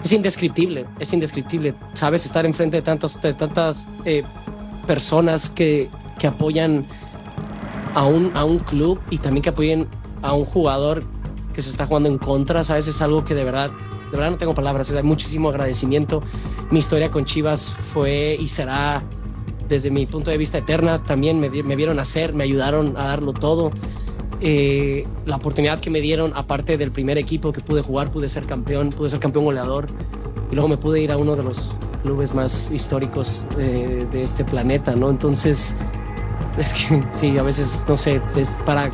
[0.04, 1.74] es indescriptible, es indescriptible.
[1.94, 4.24] Sabes, estar enfrente de tantas, de tantas eh,
[4.86, 6.86] personas que, que apoyan
[7.94, 9.88] a un, a un club y también que apoyen
[10.22, 11.04] a un jugador
[11.54, 12.88] que se está jugando en contra, ¿sabes?
[12.88, 13.72] Es algo que de verdad,
[14.12, 16.22] de verdad no tengo palabras, hay muchísimo agradecimiento.
[16.70, 19.04] Mi historia con Chivas fue y será
[19.68, 23.34] desde mi punto de vista eterna, también me, me vieron hacer, me ayudaron a darlo
[23.34, 23.72] todo.
[24.40, 28.46] Eh, la oportunidad que me dieron, aparte del primer equipo que pude jugar, pude ser
[28.46, 29.88] campeón, pude ser campeón goleador
[30.52, 31.74] y luego me pude ir a uno de los
[32.04, 35.10] clubes más históricos de, de este planeta, ¿no?
[35.10, 35.76] Entonces,
[36.58, 38.92] es que sí, a veces, no sé, es para,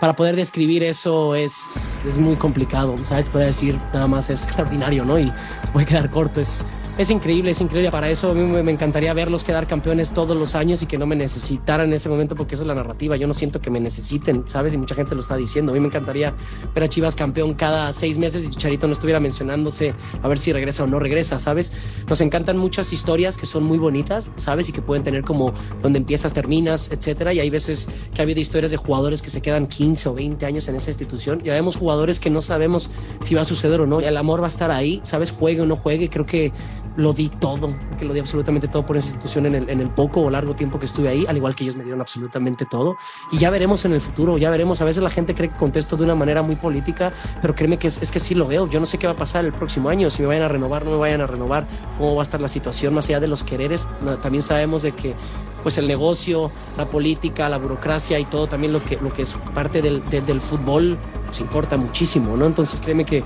[0.00, 3.28] para poder describir eso es, es muy complicado, ¿sabes?
[3.28, 5.18] Puede decir nada más es extraordinario, ¿no?
[5.18, 6.66] Y se puede quedar corto, es,
[6.98, 7.92] es increíble, es increíble.
[7.92, 11.06] Para eso a mí me, encantaría verlos quedar campeones todos los años y que no
[11.06, 13.16] me necesitaran en ese momento porque esa es la narrativa.
[13.16, 14.74] Yo no siento que me necesiten, ¿sabes?
[14.74, 15.70] Y mucha gente lo está diciendo.
[15.70, 16.34] A mí me encantaría
[16.74, 20.52] ver a Chivas campeón cada seis meses y Chicharito no estuviera mencionándose a ver si
[20.52, 21.72] regresa o no regresa, ¿sabes?
[22.08, 24.68] Nos encantan muchas historias que son muy bonitas, ¿sabes?
[24.68, 27.32] Y que pueden tener como donde empiezas, terminas, etcétera.
[27.32, 30.44] Y hay veces que ha habido historias de jugadores que se quedan 15 o 20
[30.44, 31.42] años en esa institución.
[31.44, 34.00] Ya vemos jugadores que no sabemos si va a suceder o no.
[34.00, 35.30] El amor va a estar ahí, ¿sabes?
[35.30, 36.10] Juegue o no juegue.
[36.10, 36.50] Creo que
[36.96, 39.90] lo di todo, que lo di absolutamente todo por esa institución en el, en el
[39.90, 42.96] poco o largo tiempo que estuve ahí, al igual que ellos me dieron absolutamente todo.
[43.30, 44.80] Y ya veremos en el futuro, ya veremos.
[44.80, 47.88] A veces la gente cree que contesto de una manera muy política, pero créeme que
[47.88, 48.68] es, que sí lo veo.
[48.68, 50.84] Yo no sé qué va a pasar el próximo año, si me vayan a renovar,
[50.84, 51.66] no me vayan a renovar,
[51.98, 53.88] cómo va a estar la situación más allá de los quereres.
[54.22, 55.14] También sabemos de que
[55.62, 59.34] pues el negocio, la política, la burocracia y todo también lo que, lo que es
[59.54, 62.46] parte del, del, del fútbol pues importa muchísimo, ¿no?
[62.46, 63.22] Entonces créeme que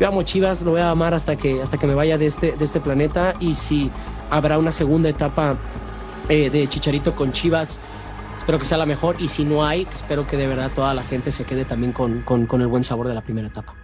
[0.00, 2.52] yo amo Chivas, lo voy a amar hasta que, hasta que me vaya de este,
[2.52, 3.90] de este planeta y si
[4.30, 5.56] habrá una segunda etapa
[6.28, 7.80] eh, de Chicharito con Chivas,
[8.36, 11.04] espero que sea la mejor y si no hay, espero que de verdad toda la
[11.04, 13.74] gente se quede también con, con, con el buen sabor de la primera etapa.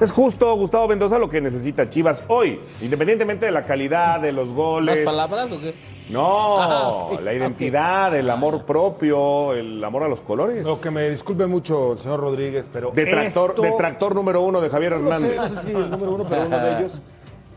[0.00, 4.48] Es justo, Gustavo Mendoza, lo que necesita Chivas hoy, independientemente de la calidad, de los
[4.48, 4.98] ¿Más goles.
[5.04, 5.74] palabras o qué?
[6.12, 10.66] No, Ah, la identidad, el amor propio, el amor a los colores.
[10.66, 12.90] Lo que me disculpe mucho el señor Rodríguez, pero.
[12.94, 15.36] Detractor, esto- detractor número uno de Javier No sé, Hernández.
[15.36, 17.00] no sé si el número uno, pero uno de ellos.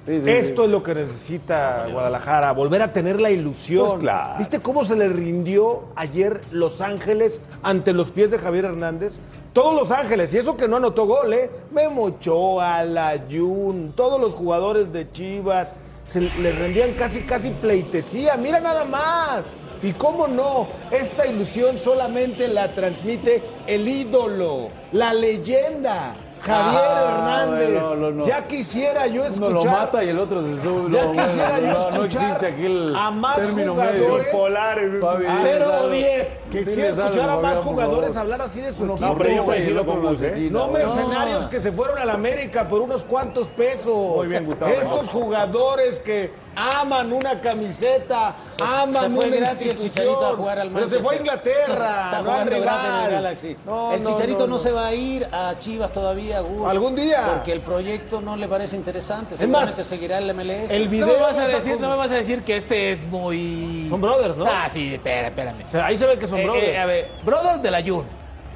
[0.05, 0.65] Sí, sí, Esto sí.
[0.67, 3.87] es lo que necesita Guadalajara, volver a tener la ilusión.
[3.87, 4.35] Pues claro.
[4.37, 9.17] ¿Viste cómo se le rindió ayer Los Ángeles ante los pies de Javier Hernández?
[9.51, 11.49] Todos Los Ángeles, y eso que no anotó gol, ¿eh?
[11.71, 15.73] Memo Ochoa, Layun, todos los jugadores de Chivas,
[16.05, 18.37] se le rendían casi, casi pleitesía.
[18.37, 19.45] Mira nada más.
[19.83, 27.69] Y cómo no, esta ilusión solamente la transmite el ídolo, la leyenda, Javier Ah, Hernández.
[27.81, 28.25] no, no, no.
[28.25, 29.49] Ya quisiera yo escuchar.
[29.49, 30.91] Uno lo mata y el otro se sube.
[30.91, 34.01] Ya No, quisiera yo no, no escuchar existe aquí el a más término jugadores.
[34.25, 34.31] medio.
[34.31, 35.03] Polares.
[35.03, 36.27] O diez.
[36.49, 39.07] Diles Quisiera algo, escuchar a más jugadores hablar así de su Uno equipo.
[39.09, 40.47] No, pero yo coincido con Gus, ¿eh?
[40.51, 44.15] No mercenarios que se fueron a la América por unos cuantos pesos.
[44.15, 44.71] Muy bien, Gustavo.
[44.71, 49.77] Estos jugadores que aman una camiseta, aman se fue una gratis el.
[49.77, 51.53] Chicharito a jugar al Pero se fue a Manchester.
[51.53, 53.11] Inglaterra, Está no jugando gratis en el.
[53.11, 53.57] Galaxy.
[53.65, 54.59] No, el no, Chicharito no, no, no.
[54.59, 56.69] se va a ir a Chivas todavía, Gus.
[56.69, 57.23] ¿Algún día?
[57.33, 59.33] Porque el proyecto no le parece interesante.
[59.35, 60.71] Es Seguramente más, seguirá el MLS.
[60.71, 62.91] El No video me, vas a decir, con- no me vas a decir que este
[62.93, 63.87] es muy...
[63.89, 64.45] Son brothers, ¿no?
[64.47, 65.63] Ah, sí, espera, espérame.
[65.67, 66.67] O sea, ahí se ve que son Eh, brothers.
[66.67, 68.05] eh, a ver, brother de la Jun,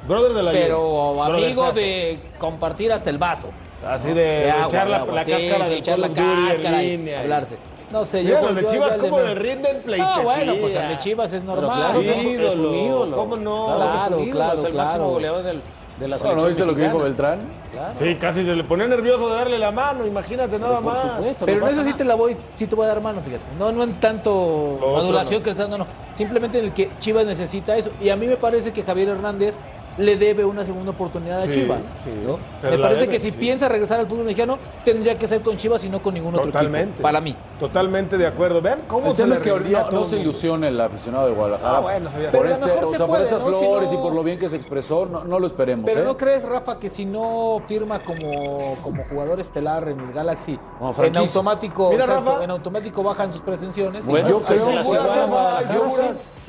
[0.06, 1.22] brothers de la pero Juve.
[1.22, 1.72] amigo Brothersazo.
[1.74, 3.48] de compartir hasta el vaso.
[3.86, 7.14] Así de, De de agua, echar la, la sí, cáscara sí, echar la cáscara y
[7.14, 7.56] hablarse.
[7.90, 8.40] No sé, yo...
[8.40, 10.14] los de Chivas yo cómo le rinden pleitesía.
[10.16, 11.76] Ah, bueno, pues al de Chivas es normal.
[11.76, 13.16] claro, es, un- es un Ídolo.
[13.16, 13.66] ¿cómo no?
[13.66, 14.86] Claro, Claro, ídolo, claro, es el claro.
[14.86, 15.60] máximo goleador del,
[15.98, 16.98] de la No, selección ¿no viste lo que dijo.
[17.00, 17.38] Beltrán?
[17.72, 17.94] Claro.
[17.98, 21.02] Sí, casi se le ponía nervioso de darle la mano, imagínate nada Por más.
[21.02, 21.46] supuesto.
[21.46, 23.42] Pero no en eso sí te la voy, sí te voy a dar mano, fíjate.
[23.58, 25.44] No, no en tanto adulación no.
[25.44, 25.86] que estás dando, no.
[26.14, 27.90] Simplemente en el que Chivas necesita eso.
[28.00, 29.56] Y a mí me parece que Javier Hernández
[29.98, 31.82] le debe una segunda oportunidad a Sí, Chivas.
[32.04, 32.10] sí.
[32.24, 32.38] ¿no?
[32.62, 33.36] Se Me parece debe, que si sí.
[33.36, 36.46] piensa regresar al fútbol mexicano, tendría que ser con Chivas y no con ningún otro
[36.46, 36.90] Totalmente.
[36.92, 37.02] equipo.
[37.02, 37.36] Para mí.
[37.58, 38.62] Totalmente de acuerdo.
[38.62, 40.80] Vean cómo El se le es que rendía a no, todo no se ilusione el
[40.80, 41.76] aficionado de Guadalajara.
[41.76, 43.52] Ah, bueno, por, Pero este, o se sea, por estas ¿no?
[43.52, 45.84] Si flores no- y por lo bien que se expresó, no, no lo esperemos.
[45.84, 46.04] Pero ¿eh?
[46.04, 50.58] ¿no crees, Rafa, que si no firma como, como jugador estelar en el Galaxy,
[51.02, 54.06] en automático, Mira, exacto, en automático bajan sus pretensiones?
[54.06, 54.70] Bueno, yo ahí creo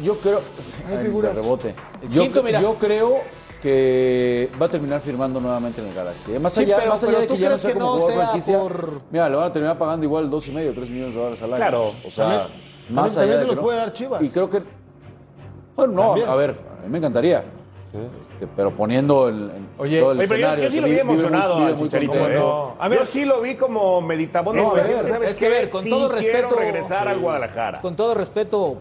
[0.02, 0.40] se yo- creo.
[0.90, 1.36] Hay Ay, figuras.
[1.36, 1.76] de rebote.
[2.10, 2.62] Yo, quinto, mira.
[2.62, 3.20] yo creo
[3.62, 6.32] que va a terminar firmando nuevamente en el Galaxy.
[6.40, 7.92] Más Sí, allá, pero- más allá de que ¿tú ya no sea que como no
[8.02, 8.60] jugador sea franquicia.
[8.60, 11.42] por- Mira, le van a terminar pagando igual dos y medio, tres millones de dólares
[11.44, 11.58] al año.
[11.58, 11.92] Claro.
[12.06, 12.42] O sea, También-
[12.90, 13.62] más también allá se de los no.
[13.62, 14.24] puede dar Chivas.
[14.24, 14.64] Y creo que.
[15.76, 16.30] Bueno, no, También.
[16.30, 17.44] a ver, a mí me encantaría.
[18.34, 20.64] Este, pero poniendo el, el- Oye, todo el Oye, pero yo, escenario.
[20.64, 22.30] yo sí lo vi vive emocionado vive muy contento.
[22.30, 22.36] ¿eh?
[22.40, 23.00] No, a ver.
[23.00, 24.56] yo sí lo vi como meditamos.
[24.56, 27.20] No, No, a ver, ¿sabes es que, ver, con Sí todo respeto- regresar al.
[27.20, 27.82] Guadalajara.
[27.82, 28.78] Con todo respeto,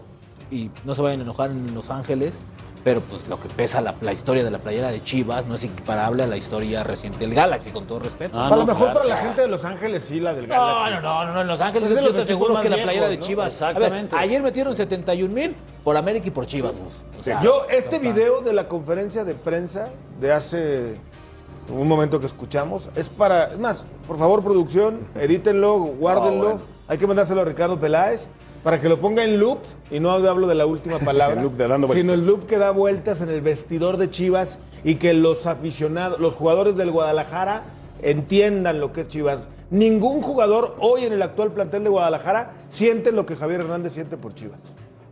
[0.51, 2.39] y no se vayan a enojar en Los Ángeles,
[2.83, 5.63] pero pues lo que pesa la, la historia de la playera de Chivas no es
[5.63, 8.37] equiparable a la historia reciente del Galaxy, con todo respeto.
[8.39, 10.47] Ah, a lo no, mejor claro, para la gente de Los Ángeles sí, la del
[10.47, 10.91] Galaxy.
[10.95, 12.91] no, no, no, no, en Los Ángeles Es de yo aseguro más que la viejos,
[12.91, 13.23] playera de ¿no?
[13.23, 13.53] Chivas.
[13.53, 14.15] Exactamente.
[14.15, 16.75] A ver, ayer metieron 71 mil por América y por Chivas.
[17.19, 19.85] O sea, Yo, este video de la conferencia de prensa
[20.19, 20.93] de hace
[21.71, 26.43] un momento que escuchamos, es para, es más, por favor, producción, edítenlo, guárdenlo.
[26.43, 26.61] bueno.
[26.87, 28.27] Hay que mandárselo a Ricardo Peláez
[28.63, 31.57] para que lo ponga en loop, y no hablo de la última palabra, El loop
[31.57, 35.13] de dando sino el loop que da vueltas en el vestidor de Chivas y que
[35.13, 37.63] los aficionados, los jugadores del Guadalajara
[38.01, 39.47] entiendan lo que es Chivas.
[39.69, 44.17] Ningún jugador hoy en el actual plantel de Guadalajara siente lo que Javier Hernández siente
[44.17, 44.59] por Chivas.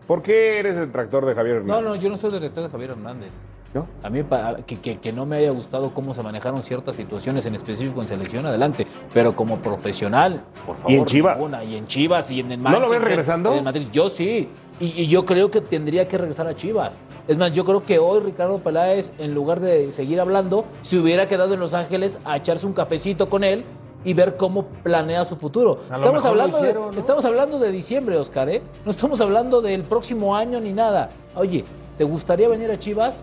[0.05, 1.97] ¿Por qué eres el tractor de Javier no, Hernández?
[1.97, 3.29] no, yo no soy director de Javier Hernández.
[3.73, 3.85] ¿No?
[4.01, 4.21] A mí
[4.65, 8.07] que, que- que no me haya gustado cómo se manejaron ciertas situaciones en específico en
[8.07, 8.87] selección, adelante.
[9.13, 10.91] Pero como profesional, por favor.
[10.91, 11.37] ¿Y en Chivas?
[11.37, 11.63] ninguna.
[11.63, 13.53] Y en Chivas y en el ¿No lo ves Manchester, regresando?
[13.53, 13.87] en Madrid.
[13.91, 14.49] Yo sí.
[14.79, 16.95] Y, y yo creo que tendría que regresar a Chivas.
[17.27, 21.27] Es más, yo creo que hoy Ricardo Peláez, en lugar de seguir hablando, se hubiera
[21.27, 23.63] quedado en Los Ángeles a echarse un cafecito con él
[24.03, 25.81] y ver cómo planea su futuro.
[25.93, 26.99] Estamos hablando, hicieron, de, ¿no?
[26.99, 28.63] estamos hablando de diciembre, Oscar, ¿eh?
[28.83, 31.11] No estamos hablando del próximo año ni nada.
[31.35, 31.65] Oye,
[31.99, 33.21] ¿te gustaría venir a Chivas?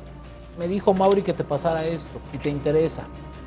[0.58, 3.02] Me dijo Mauri que te pasara esto, si te interesa.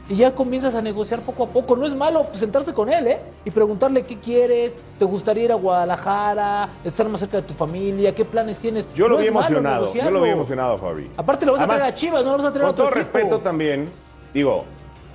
[0.07, 1.75] Y ya comienzas a negociar poco a poco.
[1.75, 3.19] No es malo sentarse con él, ¿eh?
[3.45, 8.13] Y preguntarle qué quieres, te gustaría ir a Guadalajara, estar más cerca de tu familia,
[8.15, 8.91] qué planes tienes.
[8.95, 9.93] Yo lo No vi es malo emocionado.
[9.93, 11.11] Yo lo vi emocionado, Fabi.
[11.15, 12.73] Aparte lo vas Además, a traer a Chivas, no lo vas a traer a Con
[12.73, 13.17] otro todo equipo.
[13.17, 13.89] respeto también,
[14.33, 14.65] digo,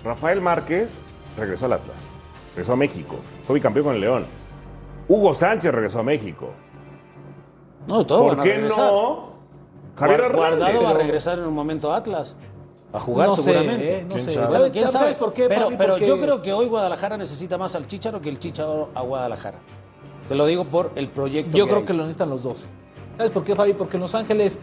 [0.04, 1.02] Rafael Márquez
[1.36, 2.10] regresó al Atlas,
[2.54, 4.26] regresó a México, fue bicampeón con el León.
[5.08, 6.50] Hugo Sánchez regresó a México.
[7.88, 8.92] No, todos van ¿Por a qué regresar.
[8.92, 9.33] no?
[9.96, 10.84] Javier Guar- Guardado Hernández.
[10.84, 12.36] va a regresar en un momento a Atlas.
[12.92, 13.96] A jugar No sé, seguramente.
[13.96, 14.06] ¿eh?
[14.08, 14.30] No sé.
[14.32, 14.46] sabe?
[14.52, 15.14] ¿Sabes- ¿Quién sabe?
[15.14, 15.76] por qué, Pero, Fabi?
[15.76, 19.02] pero Porque- yo creo que hoy Guadalajara necesita más al Chicharo que el Chicharo a
[19.02, 19.58] Guadalajara.
[20.28, 21.56] Te lo digo por el proyecto.
[21.58, 21.84] Yo creo hay.
[21.84, 22.64] que lo necesitan los dos.
[23.16, 23.74] ¿Sabes por qué, Fabi?
[23.74, 24.58] Porque en Los Ángeles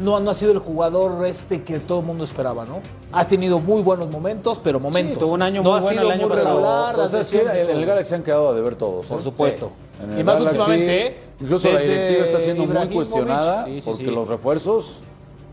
[0.00, 2.80] no, no ha sido el jugador este que todo el mundo esperaba, ¿no?
[3.12, 5.18] Has tenido muy buenos momentos, pero momentos.
[5.18, 6.56] tuvo un año no muy bueno sido el año pasado.
[6.56, 7.36] regular, Pero las ¿sabes qué?
[7.36, 7.86] lesiones y En el todo.
[7.86, 9.06] Galaxy han quedado de ver todos.
[9.06, 9.22] Por ¿eh?
[9.22, 9.70] supuesto.
[10.02, 11.16] En el Y más Galaxy, últimamente, ¿eh?
[11.40, 14.10] Incluso la directiva está siendo muy cuestionada sí, sí, porque sí.
[14.10, 15.00] los refuerzos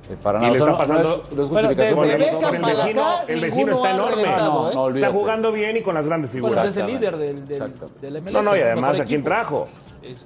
[0.10, 0.54] eh, para Y nada.
[0.54, 3.06] le o sea, está no- no pasando- es- no es desde el- Beckham el vecino,
[3.06, 4.74] acá, el vecino ninguno está enorme.
[4.74, 4.94] No, ¿eh?
[4.96, 6.66] Está jugando bien y con las grandes Bueno, figuras.
[6.68, 7.92] es el líder del, del, Exacto.
[8.02, 8.34] del MLS.
[8.34, 9.68] No, no, y el además, ¿a quién trajo?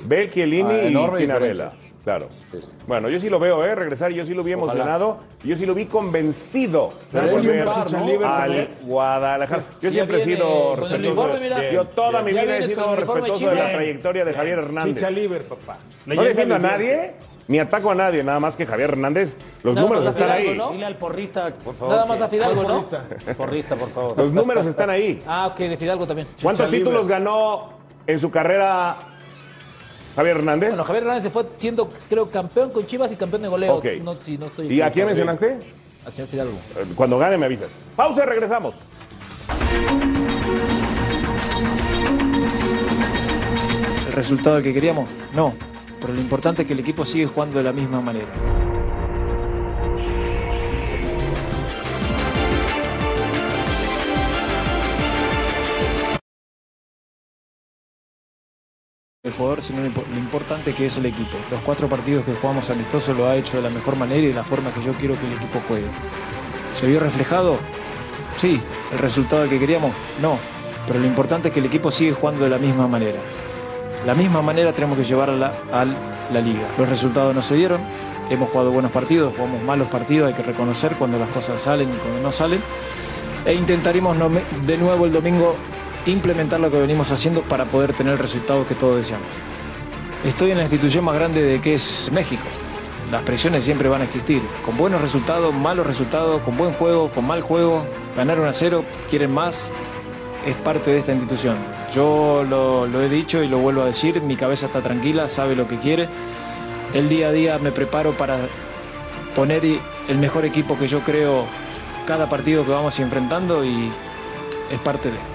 [0.06, 1.74] Bel, Chiellini Ah, y diferencia.
[2.06, 2.30] Claro.
[2.52, 2.68] Sí, sí.
[2.88, 3.74] Bueno, yo sí lo veo, ¿eh?
[3.76, 4.72] Regresar, yo sí lo vi Ojalá.
[4.74, 5.18] emocionado.
[5.44, 6.94] y Yo sí lo vi convencido.
[7.12, 8.28] De volver par, ¿no?
[8.28, 9.64] al Guadalajara.
[9.82, 10.96] Yo siempre he sido respetuoso.
[10.96, 11.72] uniforme, mira.
[11.72, 14.94] Yo toda mi vida he sido respetuoso de la trayectoria de Javier Hernández.
[14.96, 15.78] Chicha Liver, papá.
[16.06, 17.14] No defiendo a nadie,
[17.48, 19.38] ni ataco a nadie, nada más que Javier Hernández.
[19.64, 20.58] Los Nada números están Fidalgo, ahí.
[20.60, 20.72] ¿no?
[20.72, 21.96] Dile al porrista, por favor.
[21.96, 22.68] Nada más a Fidalgo, ¿no?
[22.68, 23.04] Porrista.
[23.36, 24.18] Porrista, por favor.
[24.18, 25.24] Los números están ahí.
[25.26, 26.28] Ah, ok, de Fidalgo también.
[26.42, 27.16] ¿Cuántos Chicha títulos libre.
[27.16, 27.70] ganó
[28.06, 28.96] en su carrera
[30.16, 30.70] Javier Hernández?
[30.70, 33.76] Bueno, Javier Hernández se fue siendo, creo, campeón con Chivas y campeón de goleo.
[33.76, 33.86] Ok.
[34.02, 35.58] No, si no estoy ¿Y a quién mencionaste?
[36.06, 36.54] Al señor Fidalgo.
[36.78, 37.70] Eh, Cuando gane me avisas.
[37.96, 38.76] Pausa y regresamos.
[44.08, 45.10] ¿El resultado que queríamos?
[45.34, 45.54] No.
[46.00, 48.28] Pero lo importante es que el equipo sigue jugando de la misma manera.
[59.26, 61.36] El jugador, sino lo impo- lo importante que es el equipo.
[61.50, 64.36] Los cuatro partidos que jugamos amistosos lo ha hecho de la mejor manera y de
[64.36, 65.88] la forma que yo quiero que el equipo juegue.
[66.76, 67.58] ¿Se vio reflejado?
[68.38, 68.62] Sí.
[68.92, 69.92] ¿El resultado que queríamos?
[70.22, 70.38] No.
[70.86, 73.18] Pero lo importante es que el equipo sigue jugando de la misma manera.
[74.06, 76.68] La misma manera tenemos que llevar a la, liga.
[76.78, 77.82] Los resultados no se dieron,
[78.30, 81.98] hemos jugado buenos partidos, jugamos malos partidos, hay que reconocer cuando las cosas salen y
[81.98, 82.62] cuando no salen.
[83.44, 84.16] E intentaremos
[84.68, 85.56] de nuevo el domingo
[86.06, 89.28] implementar lo que venimos haciendo para poder tener el resultado que todos deseamos.
[90.24, 92.44] Estoy en la institución más grande de que es México.
[93.12, 97.26] Las presiones siempre van a existir, con buenos resultados, malos resultados, con buen juego, con
[97.26, 99.72] mal juego, ganar 1 a 0, quieren más,
[100.46, 101.58] es parte de esta institución.
[101.94, 105.56] Yo lo, lo he dicho y lo vuelvo a decir, mi cabeza está tranquila, sabe
[105.56, 106.10] lo que quiere.
[106.94, 108.40] El día a día me preparo para
[109.36, 109.64] poner
[110.08, 111.46] el mejor equipo que yo creo
[112.06, 113.92] cada partido que vamos enfrentando y
[114.72, 115.35] es parte de.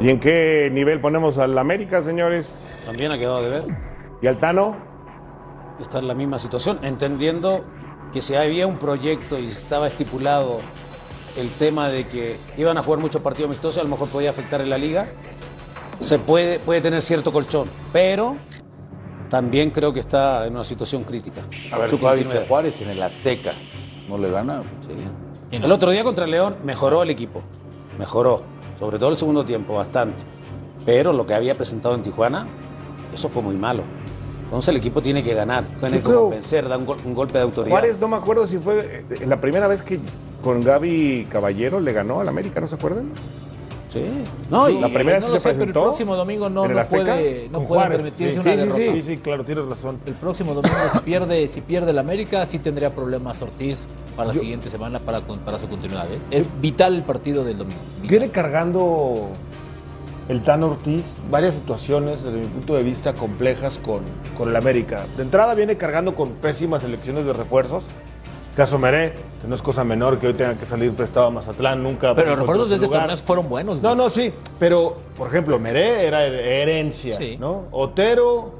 [0.00, 2.84] ¿Y en qué nivel ponemos al América, señores?
[2.86, 3.64] También ha quedado de ver.
[4.22, 4.74] ¿Y al Tano?
[5.78, 7.64] Está en la misma situación, entendiendo
[8.10, 10.58] que si había un proyecto y estaba estipulado
[11.36, 14.62] el tema de que iban a jugar muchos partidos amistosos, a lo mejor podía afectar
[14.62, 15.12] en la liga,
[16.00, 18.36] se puede, puede tener cierto colchón, pero
[19.28, 21.42] también creo que está en una situación crítica.
[21.72, 22.16] A ver, Su a
[22.48, 23.52] Juárez en el Azteca.
[24.08, 24.62] ¿No le gana?
[24.80, 24.92] Sí.
[25.50, 27.42] El otro día contra el León mejoró el equipo.
[27.98, 28.59] Mejoró.
[28.80, 30.24] Sobre todo el segundo tiempo, bastante.
[30.84, 32.48] Pero lo que había presentado en Tijuana,
[33.14, 33.82] eso fue muy malo.
[34.44, 37.44] Entonces el equipo tiene que ganar, tiene que convencer, dar un, gol- un golpe de
[37.44, 37.70] autoridad.
[37.70, 40.00] Juárez, no me acuerdo si fue eh, la primera vez que
[40.42, 43.10] con Gaby Caballero le ganó al América, ¿no se acuerdan?
[43.90, 44.04] Sí.
[44.50, 45.82] No, y la primera vez no que se sé, pero el presentó.
[45.82, 48.92] próximo domingo no, no puede, no puede permitirse sí, una sí, sí, derrota.
[48.94, 49.98] sí, sí, claro, tienes razón.
[50.06, 54.34] El próximo domingo si pierde, si pierde el América, sí tendría problemas Ortiz para la
[54.34, 56.06] siguiente semana para, para su continuidad.
[56.12, 56.18] ¿eh?
[56.30, 57.80] Es vital el partido del domingo.
[57.96, 58.08] Vital.
[58.10, 59.28] Viene cargando
[60.28, 64.02] el Tan Ortiz varias situaciones, desde mi punto de vista, complejas con,
[64.38, 65.04] con el América.
[65.16, 67.86] De entrada viene cargando con pésimas elecciones de refuerzos.
[68.56, 71.82] Caso Meré, que no es cosa menor que hoy tenga que salir prestado a Mazatlán,
[71.82, 72.14] nunca.
[72.14, 73.76] Pero los refuerzos de este torneo fueron buenos.
[73.76, 73.96] No, güey.
[73.96, 77.36] no, sí, pero por ejemplo, Meré era her- herencia, Sí.
[77.38, 77.64] ¿no?
[77.70, 78.54] Otero,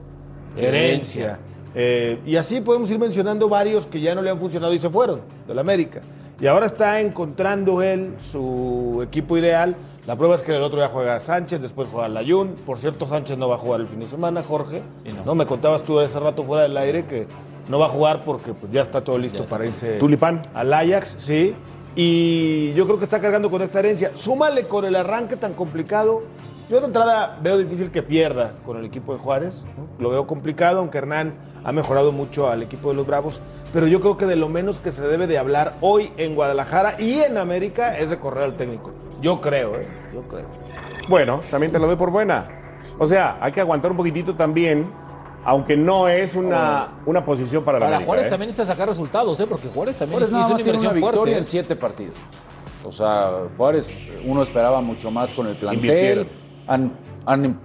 [0.56, 0.78] herencia.
[1.24, 1.38] herencia.
[1.74, 4.88] Eh, y así podemos ir mencionando varios que ya no le han funcionado y se
[4.90, 6.00] fueron del América.
[6.40, 9.76] Y ahora está encontrando él su equipo ideal.
[10.06, 12.54] La prueba es que el otro día juega Sánchez, después juega Layún.
[12.64, 14.80] Por cierto, Sánchez no va a jugar el fin de semana, Jorge.
[15.04, 15.24] Sí, no.
[15.26, 15.34] no.
[15.34, 17.26] Me contabas tú hace rato fuera del aire que
[17.68, 20.42] no va a jugar porque pues, ya está todo listo para irse Tulipán.
[20.54, 21.54] al Ajax, sí.
[21.96, 24.12] Y yo creo que está cargando con esta herencia.
[24.14, 26.22] Súmale con el arranque tan complicado.
[26.68, 29.64] Yo de entrada veo difícil que pierda con el equipo de Juárez.
[29.76, 29.88] ¿no?
[29.98, 33.42] Lo veo complicado, aunque Hernán ha mejorado mucho al equipo de los Bravos.
[33.72, 36.94] Pero yo creo que de lo menos que se debe de hablar hoy en Guadalajara
[37.00, 38.92] y en América es de correr al técnico.
[39.20, 39.86] Yo creo, ¿eh?
[40.14, 40.46] Yo creo.
[41.08, 42.48] Bueno, también te lo doy por buena.
[42.98, 44.92] O sea, hay que aguantar un poquitito también,
[45.44, 48.30] aunque no es una, una posición para la Para América, Juárez ¿eh?
[48.30, 49.46] tamén necesita sacar resultados, ¿eh?
[49.48, 51.38] porque Juárez también Juárez hizo una más tiene una inversión victoria fuerte.
[51.38, 52.16] en siete partidos.
[52.84, 56.28] O sea, Juárez, uno esperaba mucho más con el plantel.
[56.66, 56.92] Han,
[57.26, 57.60] han,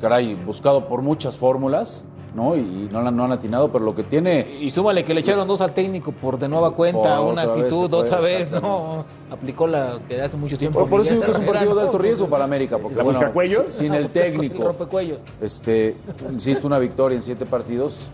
[0.00, 2.04] caray, buscado por muchas fórmulas,
[2.36, 2.54] ¿no?
[2.54, 4.58] Y, no, han atinado, pero lo que tiene...
[4.60, 7.88] Y súmale que le echaron dos al técnico por de nueva cuenta, Por una actitud,
[7.88, 10.80] fue, otra vez, no, aplicó la que de hace mucho tiempo.
[10.80, 13.02] Por, por eso digo que es un partido de alto riesgo para América, porque ¿La
[13.02, 15.22] bueno, sin- sin el técnico, rompecuellos.
[15.40, 15.96] este,
[16.30, 18.10] insisto, una victoria en siete partidos,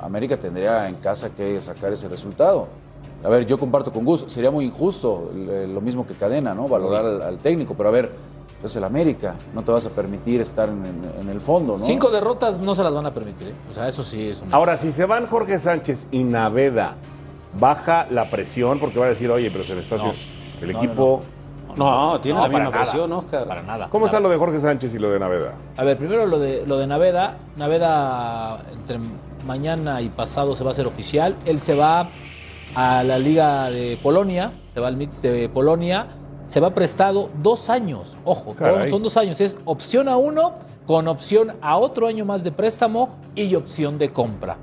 [0.00, 2.68] América tendría en casa que sacar ese resultado.
[3.22, 6.66] A ver, yo comparto con Gus, sería muy injusto eh, lo mismo que Cadena, ¿no?
[6.66, 8.10] Valorar al, al técnico, pero a ver,
[8.66, 11.84] es el América, no te vas a permitir estar en, en- en el fondo, ¿no?
[11.84, 13.54] Cinco derrotas no se las van a permitir, ¿eh?
[13.70, 14.52] o sea, eso sí es un...
[14.54, 16.94] Ahora, si se van Jorge Sánchez y Naveda,
[17.58, 20.16] baja la presión porque va a decir, oye, pero se le está haciendo.
[20.60, 21.20] El No, equipo.
[21.76, 22.82] No, tiene No, la misma nada.
[22.82, 23.46] presión, Oscar.
[23.46, 23.88] Para nada.
[23.90, 25.52] ¿Cómo está lo de Jorge Sánchez y lo de Naveda?
[25.76, 27.36] A ver, primero lo de, lo de Naveda.
[27.56, 28.98] Naveda entre
[29.46, 31.36] mañana y pasado se va a hacer oficial.
[31.44, 32.08] Él se va
[32.74, 36.06] a la Liga de Polonia, se va al Mix de Polonia.
[36.48, 38.16] Se va prestado dos años.
[38.24, 38.88] Ojo, Caray.
[38.88, 39.40] son dos años.
[39.40, 40.54] Es opción a uno
[40.86, 44.56] con opción a otro año más de préstamo y opción de compra.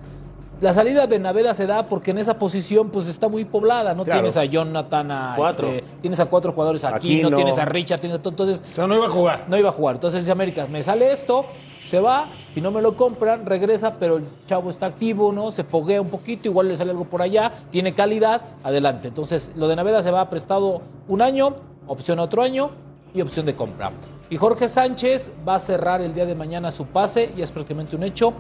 [0.62, 3.94] La salida de Naveda se da porque en esa posición pues está muy poblada.
[3.94, 4.22] No Claro.
[4.22, 5.68] tienes a Jonathan, a Cuatro.
[5.68, 8.96] este, tienes a cuatro jugadores aquí, no tienes a Richard, tienes entonces O sea, no
[8.96, 9.44] iba a jugar.
[9.50, 9.96] no iba a jugar.
[9.96, 11.46] Entonces dice América, me sale esto,
[11.94, 12.26] se va,
[12.56, 15.52] si no me lo compran, regresa, pero el chavo está activo, ¿no?
[15.52, 19.10] Se foguea un poquito, igual le sale algo por allá, tiene calidad, adelante.
[19.10, 21.54] Entonces, lo de Naveda se va prestado un año,
[21.86, 22.72] opción a otro año
[23.14, 23.92] y opción de compra.
[24.32, 27.96] Y Jorge Sánchez va a cerrar el día de mañana su pase, ya es prácticamente
[27.96, 28.34] un hecho.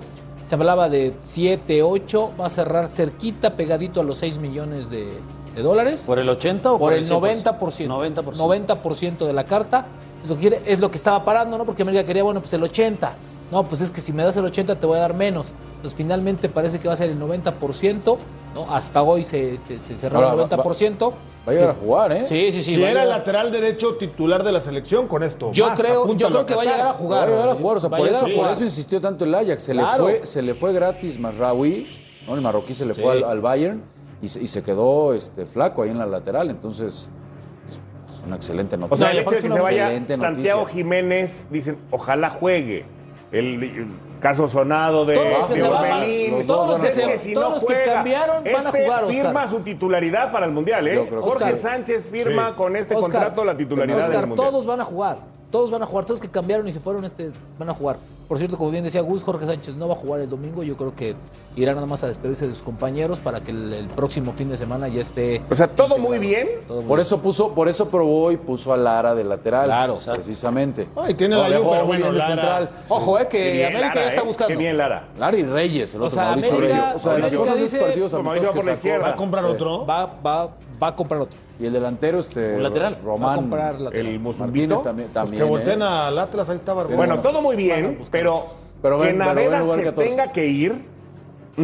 [0.48, 5.13] Se hablaba de 7, 8, va a cerrar cerquita, pegadito a los 6 millones de,
[5.54, 6.06] de dólares.
[6.08, 7.44] ¿Por el 80 o Por por, el 100%?
[7.60, 7.88] 90%.
[8.16, 8.68] 90%.
[8.76, 9.86] 90% de la carta.
[10.24, 11.66] Es lo, que quiere- es lo que estaba parando, ¿no?
[11.66, 13.13] Porque América quería, bueno, pues el 80.
[13.51, 15.51] No, pues es que si me das el 80 te voy a dar menos.
[15.75, 18.17] Entonces finalmente parece que va a ser el 90%,
[18.56, 18.73] ¿no?
[18.73, 21.13] Hasta hoy se, se, se cerró Ahora, el va- 90%.
[21.45, 22.27] Va a llegar a jugar, ¿eh?
[22.27, 22.75] Sí, sí, sí.
[22.75, 25.51] si era lateral derecho titular de la selección con esto.
[25.51, 27.27] Yo más, creo- yo creo que va a llegar a Va jugar.
[27.27, 29.62] a llegar a jugar, o sea, por eso, por eso insistió tanto el Ajax.
[29.63, 30.08] Se, Claro.
[30.08, 31.86] le, fue, se le fue gratis Masraoui,
[32.27, 32.36] ¿no?
[32.36, 33.84] El marroquí se le fue al, al Bayern
[34.21, 36.49] y se, y se quedó este, flaco ahí en la lateral.
[36.49, 37.10] Entonces,
[37.67, 37.79] es,
[38.25, 39.06] una excelente O noticia.
[39.08, 40.65] sea, el hecho de que se vaya Santiago noticia.
[40.73, 42.86] Jiménez, dicen, ojalá juegue.
[43.34, 43.88] El,
[44.22, 46.48] caso sonado de, Todos Orbelín.
[46.48, 49.24] los a que si Todos no los que cambiaron van a este jugar, Oscar.
[49.24, 51.08] firma su titularidad para el Mundial, ¿eh?
[51.10, 51.56] Jorge Oscar.
[51.58, 52.54] Sánchez firma Sí.
[52.56, 54.50] con este Oscar, contrato la titularidad Oscar, del Mundial.
[54.50, 55.17] todos van a jugar.
[55.54, 56.04] Todos van a jugar.
[56.06, 57.98] Todos que cambiaron y se fueron este, van a jugar.
[58.28, 60.63] Por cierto, como bien decía Gus, Jorge Sánchez no va a jugar el domingo.
[60.63, 61.13] Yo creo que
[61.56, 64.58] irá nada más a despedirse de sus compañeros para que el, el próximo fin de
[64.58, 65.44] semana ya esté.
[65.52, 66.48] O sea, todo muy bien.
[66.68, 67.02] todo muy Por bien.
[67.02, 69.66] eso puso, por eso probó y puso a Lara de lateral.
[69.66, 69.94] Claro.
[70.12, 70.88] precisamente.
[70.96, 72.26] Ay, tiene la pero bueno, Lara.
[72.28, 72.70] central.
[72.89, 74.26] Ojo, eh, que bien, América Lara, ya está ¿eh?
[74.26, 74.48] buscando.
[74.48, 75.08] Qué bien, Lara.
[75.20, 76.95] Lara y Reyes, el O otro sea, Mauricio América- Reyes.
[76.95, 79.04] O sea, las cosas de dice- esos partidos.
[79.04, 79.51] ¿Va a comprar Sí.
[79.51, 79.86] otro?
[79.86, 80.49] Va, va,
[80.82, 81.39] va a comprar otro.
[81.59, 82.55] Y el delantero, este.
[82.55, 82.97] Un lateral.
[83.03, 83.30] Román.
[83.30, 84.05] Va a comprar lateral.
[84.07, 84.19] El.
[84.19, 84.69] Martínez también.
[84.69, 85.86] Pues también que volteen ¿eh?
[85.86, 86.95] al Atlas, ahí está Barbosa.
[86.97, 88.47] Bueno, todo muy bien, pero
[88.82, 90.09] Pero que pero ven lugar se 14.
[90.09, 90.74] tenga que ir.
[91.57, 91.63] mm.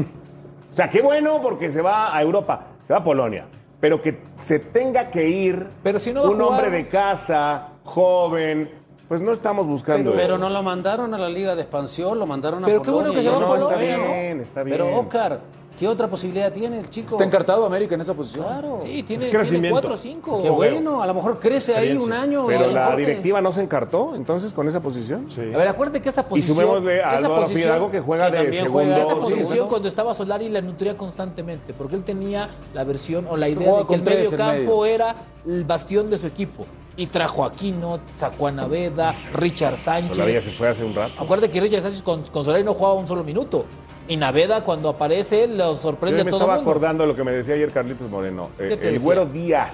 [0.72, 3.46] O sea, qué bueno porque se va a Europa, se va a Polonia.
[3.82, 8.70] Pero que se tenga que ir Pero si no un jugar- hombre de casa, joven,
[9.08, 10.38] pues no estamos buscando Pero eso.
[10.38, 13.12] no lo mandaron a la Liga de Expansión, lo mandaron a Pero qué Polonia.
[13.12, 13.98] bueno que se va a no está Polonia.
[13.98, 14.78] bien, está bien.
[14.78, 15.40] Pero Oscar,
[15.80, 17.12] ¿qué otra posibilidad tiene el chico?
[17.12, 18.46] Está encartado América en esa posición.
[18.46, 18.80] Claro.
[18.84, 19.72] Sí, tiene, Es tiene crecimiento.
[19.74, 20.44] cuatro o cinco.
[20.44, 22.44] Qué bueno, a lo mejor crece ahí un año.
[22.46, 25.28] y Pero la que- directiva no se encartó entonces con esa posición.
[25.54, 26.56] A ver, acuérdate que esa Y posición.
[26.58, 28.72] sumémosle a Álvaro Fidalgo que juega que de segundo.
[28.74, 29.68] juega Esa Sí, posición bueno.
[29.70, 33.86] cuando estaba Solari la nutría constantemente, porque él tenía la versión o la idea de
[33.88, 34.52] que el medio campo
[34.82, 34.86] medio.
[34.86, 35.16] era
[35.46, 36.66] el bastión de su equipo.
[36.98, 40.44] Y trajo a Aquino, sacó a Naveda, Richard Solari ya Sánchez.
[40.44, 41.14] se fue hace un rato.
[41.18, 43.64] Acuérdate que Richard Sánchez con, con Solari no jugaba un solo minuto.
[44.10, 46.72] Y Naveda cuando aparece lo sorprende Yo a todo estaba el mundo.
[46.72, 48.50] acordando de lo que me decía ayer Carlitos Moreno.
[48.60, 49.06] Eh, ¿Qué te el decía?
[49.06, 49.74] güero Díaz.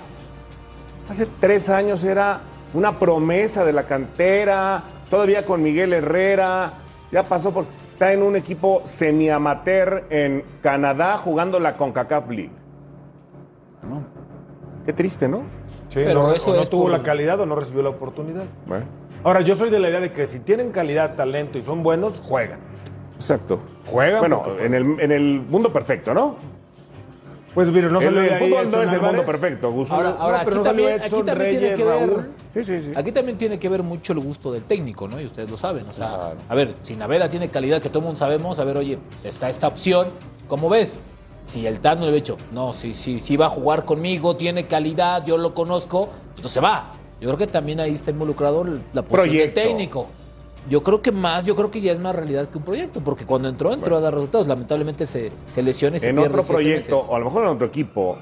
[1.09, 2.41] Hace tres años era
[2.73, 6.73] una promesa de la cantera, todavía con Miguel Herrera.
[7.11, 7.65] Ya pasó por.
[7.93, 12.51] Está en un equipo semi-amateur en Canadá jugando la CONCACAF League.
[14.85, 15.43] Qué triste, ¿no?
[15.87, 17.89] Sí, Pero no, eso o no es tuvo por- la calidad o no recibió la
[17.89, 18.43] oportunidad.
[18.65, 18.85] Bueno,
[19.23, 22.19] Ahora, yo soy de la idea de que si tienen calidad, talento y son buenos,
[22.23, 22.59] juegan.
[23.15, 23.59] Exacto.
[23.87, 24.19] Juegan.
[24.19, 26.35] Bueno, en el, en el mundo perfecto, ¿no?
[27.53, 29.89] pues mira, no el, salió el ahí fútbol no es el mundo perfecto, Gus.
[29.89, 32.09] Ahora, ahora aquí, no también, aquí también tiene que ver.
[32.09, 32.31] Raúl.
[32.53, 32.91] sí, sí, sí.
[32.93, 35.21] Aquí también tiene que ver mucho el gusto del técnico, ¿no?
[35.21, 35.85] Y ustedes lo saben.
[35.89, 36.35] O sea, Claro.
[36.49, 39.49] a ver, si Naveda tiene calidad que todo el mundo sabemos, a ver, oye, está
[39.49, 40.09] esta opción,
[40.49, 40.95] ¿cómo ves?
[41.39, 44.35] Si el TAT no le ha dicho, no, si, si, si va a jugar conmigo,
[44.35, 46.91] tiene calidad, yo lo conozco, entonces va.
[47.21, 49.59] Yo creo que también ahí está involucrado el- la posición Proyecto.
[49.61, 50.09] del técnico.
[50.69, 53.25] Yo creo que más, yo creo que ya es más realidad que un proyecto, porque
[53.25, 54.47] cuando entró, entró a dar resultados.
[54.47, 57.09] Lamentablemente se, se lesiona y se en pierde otro proyecto, meses.
[57.09, 58.17] o a lo mejor en otro equipo,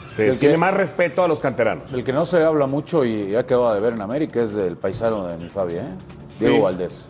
[0.00, 1.92] se El que- tiene más respeto a los canteranos.
[1.92, 4.76] Del que no se habla mucho y ha quedado de ver en América es del
[4.76, 5.82] paisano de mi Fabi, ¿eh?
[6.40, 6.62] Diego Sí.
[6.62, 7.06] Valdés.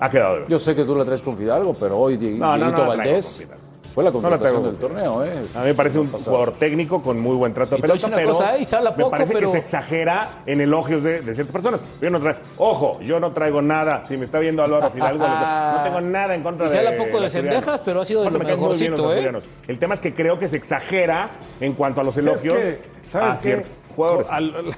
[0.00, 0.48] Ha quedado de ver.
[0.50, 2.88] Yo sé que tú la traes con Fidalgo, pero hoy Di- No, no, Dieguito no
[2.88, 3.46] la traigo Valdés.
[3.94, 5.32] Fue la No la contratación del torneo, ¿eh?
[5.54, 8.56] A mí me parece un jugador técnico con muy buen trato de pelota, pero cosa,
[8.56, 8.66] ¿eh?
[8.68, 11.80] Y habla me parece pero- que se exagera en elogios de, de ciertas personas.
[12.00, 14.04] Yo no traigo, ojo, yo no traigo nada.
[14.08, 17.04] Si me está viendo Álvaro Fidalgo, no tengo nada en contra Y de se habla
[17.04, 19.26] poco de cendejas, pero ha sido de lo me caen muy bien los mejorcito, ¿eh?
[19.28, 19.44] asturianos.
[19.68, 21.30] El tema es que creo que se exagera
[21.60, 23.38] en cuanto a los elogios Es que, ¿sabes a qué?
[23.42, 24.28] ciertos jugadores.
[24.30, 24.74] Al- al-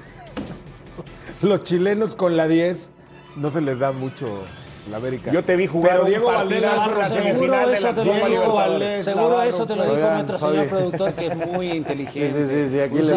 [1.41, 2.91] los chilenos con la 10
[3.37, 4.27] no se les da mucho
[4.89, 5.31] la América.
[5.31, 8.11] Yo te vi jugar Pero Diego Valdés la seguro semifinal de eso la te lo
[8.11, 8.69] Copa dijo Libertadores.
[8.69, 9.05] Valdés.
[9.05, 12.47] Seguro eso te lo dijo nuestro señor productor, que es muy inteligente.
[12.47, 13.15] sí, sí, sí, aquí Un le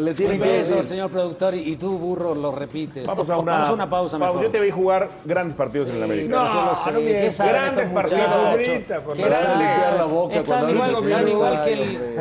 [0.00, 3.06] le Un beso al señor productor y, tú, burro, lo repites.
[3.06, 4.18] Vamos a una, Vamos a una pausa.
[4.18, 6.28] Yo te vi jugar grandes partidos en la América.
[6.28, 6.92] No, yo lo sé.
[6.92, 7.24] no mientas.
[7.24, 8.22] ¿Qué saben Grandes partidos.
[8.58, 9.02] está,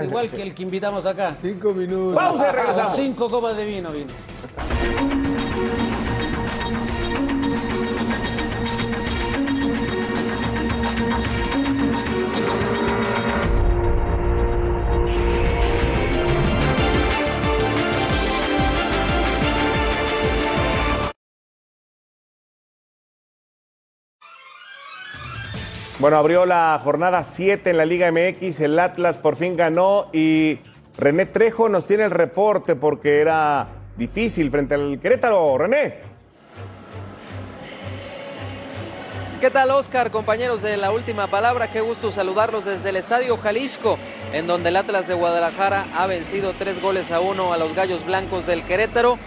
[0.03, 1.35] igual que el que invitamos acá.
[1.41, 2.15] Cinco minutos.
[2.15, 2.95] Pausa y regresamos.
[2.95, 4.07] Cinco copas de vino vino.
[25.99, 30.59] Bueno, abrió la jornada 7 en la Liga MX, el Atlas por fin ganó y
[30.95, 35.57] René Trejo nos tiene el reporte porque era difícil frente al Querétaro.
[35.57, 35.95] René.
[39.41, 41.71] ¿Qué tal Oscar, compañeros de la última palabra?
[41.71, 43.97] Qué gusto saludarlos desde el Estadio Jalisco,
[44.33, 48.05] en donde el Atlas de Guadalajara ha vencido tres goles a uno a los Gallos
[48.05, 49.17] Blancos del Querétaro,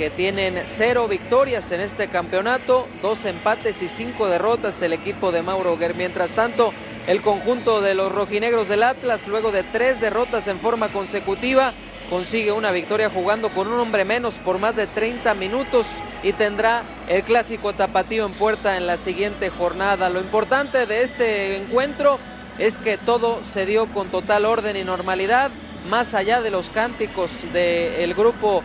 [0.00, 5.42] que tienen cero victorias en este campeonato, dos empates y cinco derrotas el equipo de
[5.42, 5.94] Mauro Guer.
[5.94, 6.72] Mientras tanto,
[7.06, 11.74] el conjunto de los rojinegros del Atlas, luego de tres derrotas en forma consecutiva,
[12.08, 15.86] consigue una victoria jugando con un hombre menos por más de 30 minutos
[16.22, 20.08] y tendrá el clásico tapatío en puerta en la siguiente jornada.
[20.08, 22.18] Lo importante de este encuentro
[22.58, 25.50] es que todo se dio con total orden y normalidad,
[25.90, 28.64] más allá de los cánticos del grupo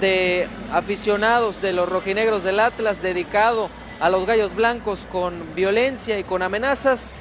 [0.00, 3.70] de aficionados de los rojinegros del Atlas dedicado
[4.00, 7.14] a los gallos blancos con violencia y con amenazas.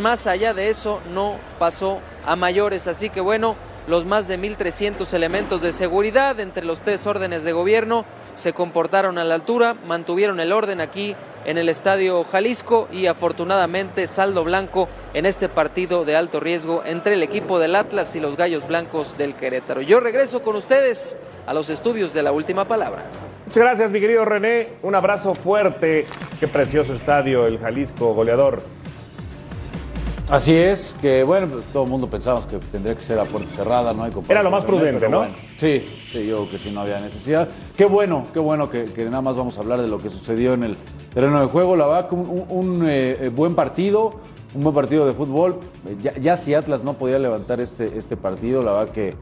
[0.00, 3.56] Más allá de eso no pasó a mayores, así que bueno,
[3.86, 8.04] los más de 1.300 elementos de seguridad entre los tres órdenes de gobierno
[8.36, 14.06] se comportaron a la altura, mantuvieron el orden aquí en el Estadio Jalisco y afortunadamente
[14.06, 18.36] saldo blanco en este partido de alto riesgo entre el equipo del Atlas y los
[18.36, 19.80] Gallos Blancos del Querétaro.
[19.80, 21.16] Yo regreso con ustedes
[21.46, 23.04] a los estudios de la última palabra.
[23.46, 24.68] Muchas gracias, mi querido René.
[24.82, 26.06] Un abrazo fuerte.
[26.40, 28.62] Qué precioso estadio, el Jalisco goleador.
[30.28, 33.48] Así es, que bueno, pues, todo el mundo pensábamos que tendría que ser a puerta
[33.50, 34.02] cerrada, ¿no?
[34.02, 35.24] Hay Era lo más prudente, ¿no?
[35.56, 37.48] sí, sí, yo creo que sí, no había necesidad.
[37.76, 40.54] Qué bueno, qué bueno que, que nada más vamos a hablar de lo que sucedió
[40.54, 40.76] en el
[41.14, 41.76] terreno de juego.
[41.76, 42.46] La verdad, un, un-
[42.80, 44.14] un, eh, eh, buen partido,
[44.52, 45.60] un buen partido de fútbol.
[45.88, 49.14] Eh, Ya, ya si Atlas no podía levantar este, este partido, la verdad que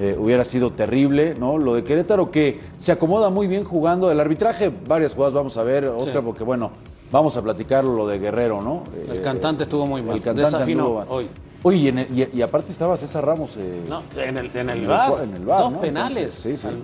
[0.00, 1.58] eh, hubiera sido terrible, ¿no?
[1.58, 4.10] Lo de Querétaro que se acomoda muy bien jugando.
[4.10, 6.20] El arbitraje, varias jugadas vamos a ver, Oscar, Sí.
[6.24, 6.72] porque bueno,
[7.10, 8.82] vamos a platicar lo de Guerrero, ¿no?
[9.08, 10.16] El Eh, cantante estuvo muy mal.
[10.16, 11.28] el cantante Desafinó hoy.
[11.62, 13.56] Oye, y, en el- y- y aparte estaba César Ramos.
[13.58, 15.12] eh, No, en el, en el en bar.
[15.22, 15.80] en el Dos ¿no?
[15.80, 16.16] penales.
[16.16, 16.68] Entonces, sí, sí.
[16.68, 16.76] Al-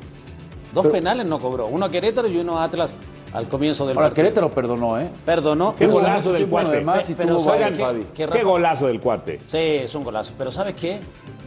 [0.74, 1.66] dos Pero- penales no cobró.
[1.68, 2.90] Uno a Querétaro y uno a Atlas
[3.32, 4.24] al comienzo del Ahora, partido.
[4.24, 5.08] Querétaro perdonó, ¿eh?
[5.24, 5.72] Perdonó.
[5.72, 6.68] Qué Pero golazo ¿sabes del cuate.
[6.68, 8.42] Además, y Pero tuvo ¿saben varios, qué?
[8.44, 9.40] Golazo del cuate.
[9.46, 10.32] Sí, es un golazo.
[10.36, 11.00] Pero ¿sabes qué?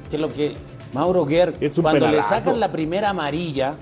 [0.10, 0.54] Que es lo que
[0.94, 3.76] Mauro Guer, cuando le sacan la primera amarilla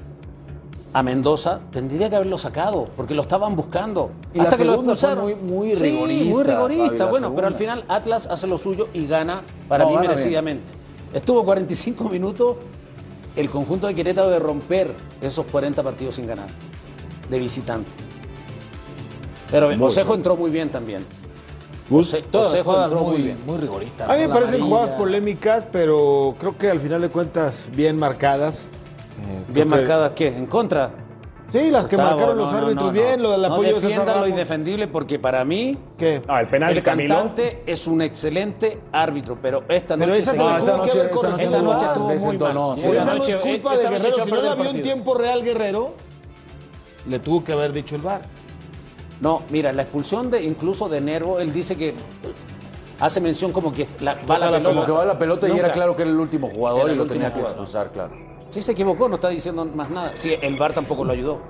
[0.93, 4.09] a Mendoza, tendría que haberlo sacado, porque lo estaban buscando.
[4.33, 5.23] Y la hasta que lo fue expulsaron.
[5.25, 6.97] muy- muy Sí, rigorista, muy rigorista.
[6.97, 10.07] Fabi, bueno, pero al final Atlas hace lo suyo y gana para No, mí gana
[10.09, 10.71] merecidamente.
[11.13, 12.55] Estuvo 45 minutos
[13.35, 16.47] el conjunto de Querétaro de romper esos 40 partidos sin ganar,
[17.29, 17.89] de visitante.
[19.51, 20.19] Pero Osejo bien.
[20.19, 21.05] entró muy bien también.
[21.89, 23.37] Entró muy, muy bien.
[23.45, 24.09] muy rigoristas.
[24.09, 28.65] A mí me parecen jugadas polémicas, pero creo que al final de cuentas bien marcadas.
[29.49, 30.27] Bien que- marcadas, ¿qué?
[30.27, 30.91] ¿En contra?
[31.51, 33.23] Sí, las que Gustavo, marcaron no, los no, árbitros no, bien, no.
[33.23, 34.29] lo del No apoyo de César defiendan lo Ramos.
[34.29, 36.21] indefendible porque para mí ¿Qué?
[36.27, 37.15] Ah, el penal el Camilo.
[37.15, 40.77] cantante es un excelente árbitro, pero esta Pero noche esa se se No, esta que
[40.77, 41.43] noche- esta noche.
[41.45, 42.75] Esta noche no, estuvo muy desentonó, mal.
[42.77, 42.81] sí.
[42.85, 44.15] Pero Esta esa no noche- es culpa de Guerrero.
[44.25, 45.93] Si no la vio en tiempo real Guerrero,
[47.07, 48.21] le tuvo que haber dicho el VAR.
[49.21, 51.93] No, mira, la expulsión de incluso de Nervo, él dice que
[52.99, 54.69] hace mención como que la, va la, la pelota.
[54.75, 55.63] Como que va la pelota y Nunca.
[55.65, 58.11] era claro que era el último jugador Era y lo tenía que expulsar, claro.
[58.51, 60.11] Sí se equivocó, no está diciendo más nada.
[60.15, 61.41] Sí, el VAR tampoco lo ayudó.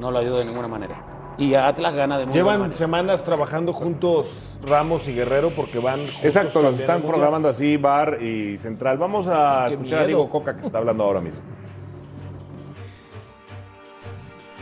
[0.00, 1.12] No lo ayudó de ninguna manera.
[1.38, 6.60] Y Atlas gana de muy Llevan semanas trabajando juntos Ramos y Guerrero porque van Exacto,
[6.60, 8.98] los están programando así, Bar y Central.
[8.98, 10.06] Vamos a Qué escuchar a.
[10.06, 11.40] Diego Coca que está hablando ahora mismo.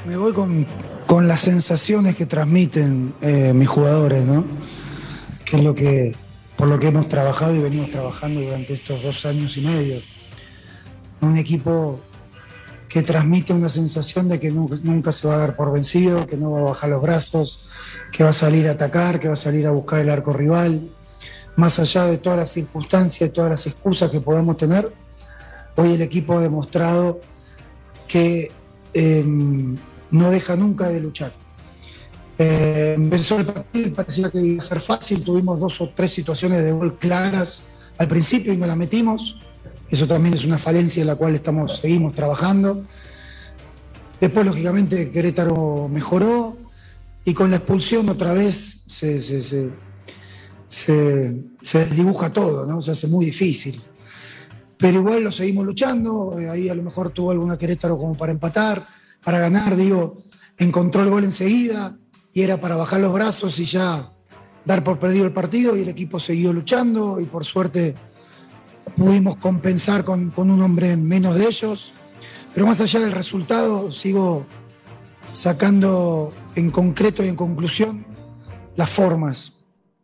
[0.06, 0.66] Me voy con,
[1.06, 4.44] con las sensaciones que transmiten eh, mis jugadores, ¿no?
[5.44, 6.12] Que es lo que,
[6.56, 10.00] por lo que hemos trabajado y venimos trabajando durante estos dos años y medio.
[11.20, 12.00] Un equipo
[12.88, 16.50] que transmite una sensación de que nunca, se va a dar por vencido, que no
[16.50, 17.68] va a bajar los brazos,
[18.10, 20.90] que va a salir a atacar, que va a salir a buscar el arco rival.
[21.54, 24.92] Más allá de todas las circunstancias, de todas las excusas que podamos tener,
[25.76, 27.20] hoy el equipo ha demostrado
[28.08, 28.50] que
[28.92, 31.32] eh, no deja nunca de luchar.
[32.42, 36.72] Empezó el partido, parecía que iba a ser fácil, tuvimos dos o tres situaciones de
[36.72, 37.68] gol claras
[37.98, 39.36] al principio y no la metimos.
[39.90, 42.84] Eso también es una falencia en la cual estamos, seguimos trabajando.
[44.20, 46.56] Después, lógicamente, Querétaro mejoró
[47.24, 49.70] y con la expulsión otra vez se, se, se,
[50.68, 52.80] se- desdibuja todo, ¿no?
[52.82, 53.80] se hace muy difícil
[54.76, 56.38] pero igual lo seguimos luchando.
[56.40, 58.82] eh, Ahí a lo mejor tuvo alguna Querétaro como para empatar,
[59.22, 60.22] para ganar, digo,
[60.56, 61.98] encontró el gol enseguida
[62.32, 64.10] y era para bajar los brazos y ya
[64.64, 67.94] dar por perdido el partido y el equipo siguió luchando y por suerte
[68.96, 71.92] pudimos compensar con, con un hombre menos de ellos.
[72.54, 74.44] Pero más allá del resultado, sigo
[75.32, 78.04] sacando en concreto y en conclusión
[78.76, 79.54] las formas.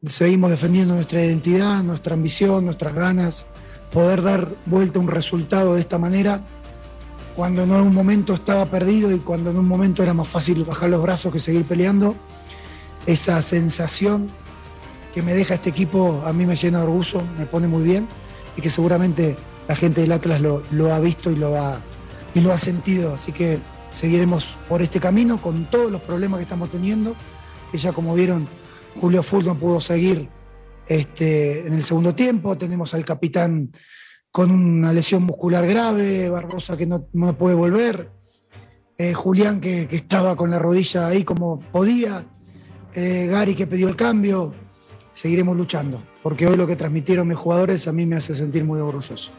[0.04, 3.46] Seguimos defendiendo nuestra identidad, nuestra ambición, nuestras ganas,
[3.92, 6.44] poder dar vuelta un resultado de esta manera
[7.34, 10.88] cuando en un momento estaba perdido y cuando en un momento era más fácil bajar
[10.88, 12.14] los brazos que seguir peleando.
[13.06, 14.28] Esa sensación
[15.12, 18.06] que me deja este equipo a mí me llena de orgullo, me pone muy bien
[18.56, 19.36] y que seguramente
[19.68, 21.80] la gente del Atlas lo, ha visto y lo ha,
[22.34, 23.14] y lo ha sentido.
[23.14, 23.58] Así que
[23.90, 27.14] seguiremos por este camino con todos los problemas que estamos teniendo,
[27.70, 28.46] que ya como vieron,
[29.00, 30.28] Julio Full no pudo seguir
[30.86, 33.70] este, en el segundo tiempo, tenemos al capitán
[34.30, 38.10] con una lesión muscular grave, Barbosa que no, no puede volver,
[38.98, 42.24] eh, Julián que, que estaba con la rodilla ahí como podía,
[42.94, 44.54] eh, Gary que pidió el cambio,
[45.12, 48.80] seguiremos luchando, porque hoy lo que transmitieron mis jugadores a mí me hace sentir muy
[48.80, 49.30] orgulloso.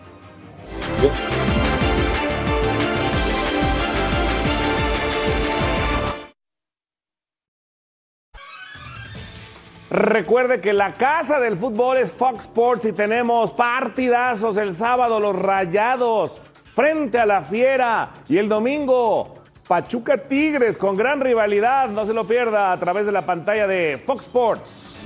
[9.89, 15.35] Recuerde que la casa del fútbol es Fox Sports y tenemos partidazos el sábado, los
[15.35, 16.39] rayados
[16.73, 19.35] frente a la fiera y el domingo
[19.67, 24.01] Pachuca Tigres con gran rivalidad, no se lo pierda a través de la pantalla de
[24.05, 24.96] Fox Sports.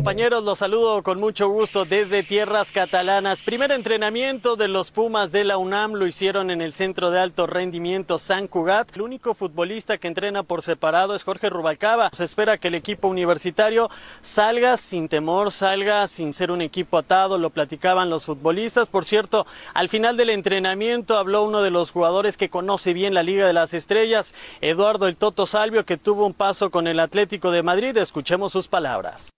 [0.00, 0.42] Compañeros?
[0.44, 3.42] Los saludo con mucho gusto desde tierras catalanas.
[3.42, 7.46] Primer entrenamiento de los Pumas de la UNAM lo hicieron en el Centro de Alto
[7.46, 8.96] Rendimiento San Cugat.
[8.96, 12.08] El único futbolista que entrena por separado es Jorge Rubalcaba.
[12.14, 13.90] Se espera que el equipo universitario
[14.22, 18.88] salga sin temor, salga sin ser un equipo atado, lo platicaban los futbolistas.
[18.88, 23.22] Por cierto, al final del entrenamiento habló uno de los jugadores que conoce bien la
[23.22, 27.50] Liga de las Estrellas, Eduardo El Toto Salvio, que tuvo un paso con el Atlético
[27.50, 27.94] de Madrid.
[27.98, 29.28] Escuchemos sus palabras.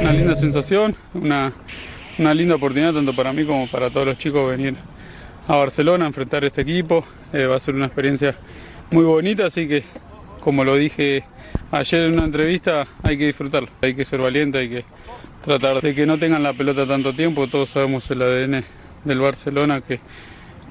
[0.00, 1.52] Una linda sensación, una,
[2.18, 4.74] una linda oportunidad tanto para mí como para todos los chicos venir
[5.46, 7.04] a Barcelona a enfrentar este equipo.
[7.32, 8.36] Eh, va a ser una experiencia
[8.90, 9.84] muy bonita, así que
[10.40, 11.24] como lo dije
[11.70, 14.84] ayer en una entrevista, hay que disfrutarlo, hay que ser valiente, hay que
[15.42, 17.46] tratar de que no tengan la pelota tanto tiempo.
[17.46, 18.64] Todos sabemos el ADN
[19.04, 20.00] del Barcelona que,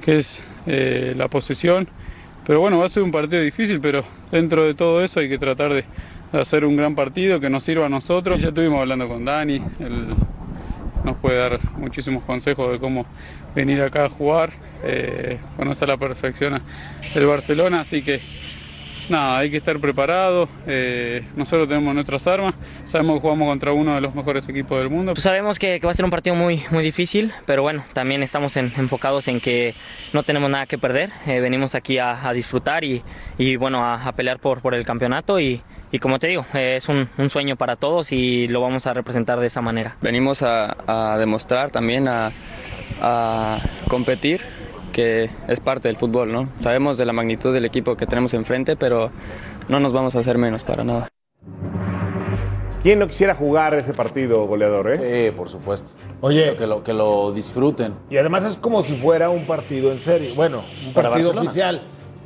[0.04, 1.88] que es eh, la posesión.
[2.46, 5.38] Pero bueno, va a ser un partido difícil, pero dentro de todo eso hay que
[5.38, 5.86] tratar de, de
[6.34, 8.42] hacer un gran partido que nos sirva a nosotros.
[8.42, 10.08] Ya estuvimos hablando con Dani, él
[11.04, 13.06] nos puede dar muchísimos consejos de cómo
[13.56, 14.52] venir acá a jugar,
[14.84, 16.62] eh, conoce a la perfección
[17.16, 18.20] el Barcelona, así que
[19.10, 20.48] nada, hay que estar preparado.
[20.68, 22.54] eh, nosotros tenemos nuestras armas,
[22.86, 25.14] sabemos que jugamos contra uno de los mejores equipos del mundo.
[25.14, 28.24] Pues sabemos que, que va a ser un partido muy, muy difícil, pero bueno, también
[28.24, 29.74] estamos en- enfocados en que
[30.14, 31.10] no tenemos nada que perder.
[31.28, 33.02] Eh, venimos aquí a, a disfrutar y,
[33.38, 35.62] y, bueno, a, a pelear por, por el campeonato y,
[35.92, 39.40] y como te digo, es un, un sueño para todos y lo vamos a representar
[39.40, 39.98] de esa manera.
[40.02, 40.76] Venimos a,
[41.14, 42.32] a demostrar también, a,
[43.02, 44.42] a competir,
[44.92, 46.50] que es parte del fútbol, ¿no?
[46.62, 49.12] Sabemos de la magnitud del equipo que tenemos enfrente, pero
[49.68, 51.08] no nos vamos a hacer menos para nada.
[52.84, 54.92] ¿Quién no quisiera jugar ese partido, goleador?
[54.94, 55.28] Eh?
[55.30, 55.92] Sí, por supuesto.
[56.20, 56.56] Oye.
[56.56, 57.94] Que lo, que lo disfruten.
[58.10, 60.32] Y además es como si fuera un partido en serio.
[60.36, 61.50] Bueno, un Para partido Barcelona.
[61.50, 61.82] oficial.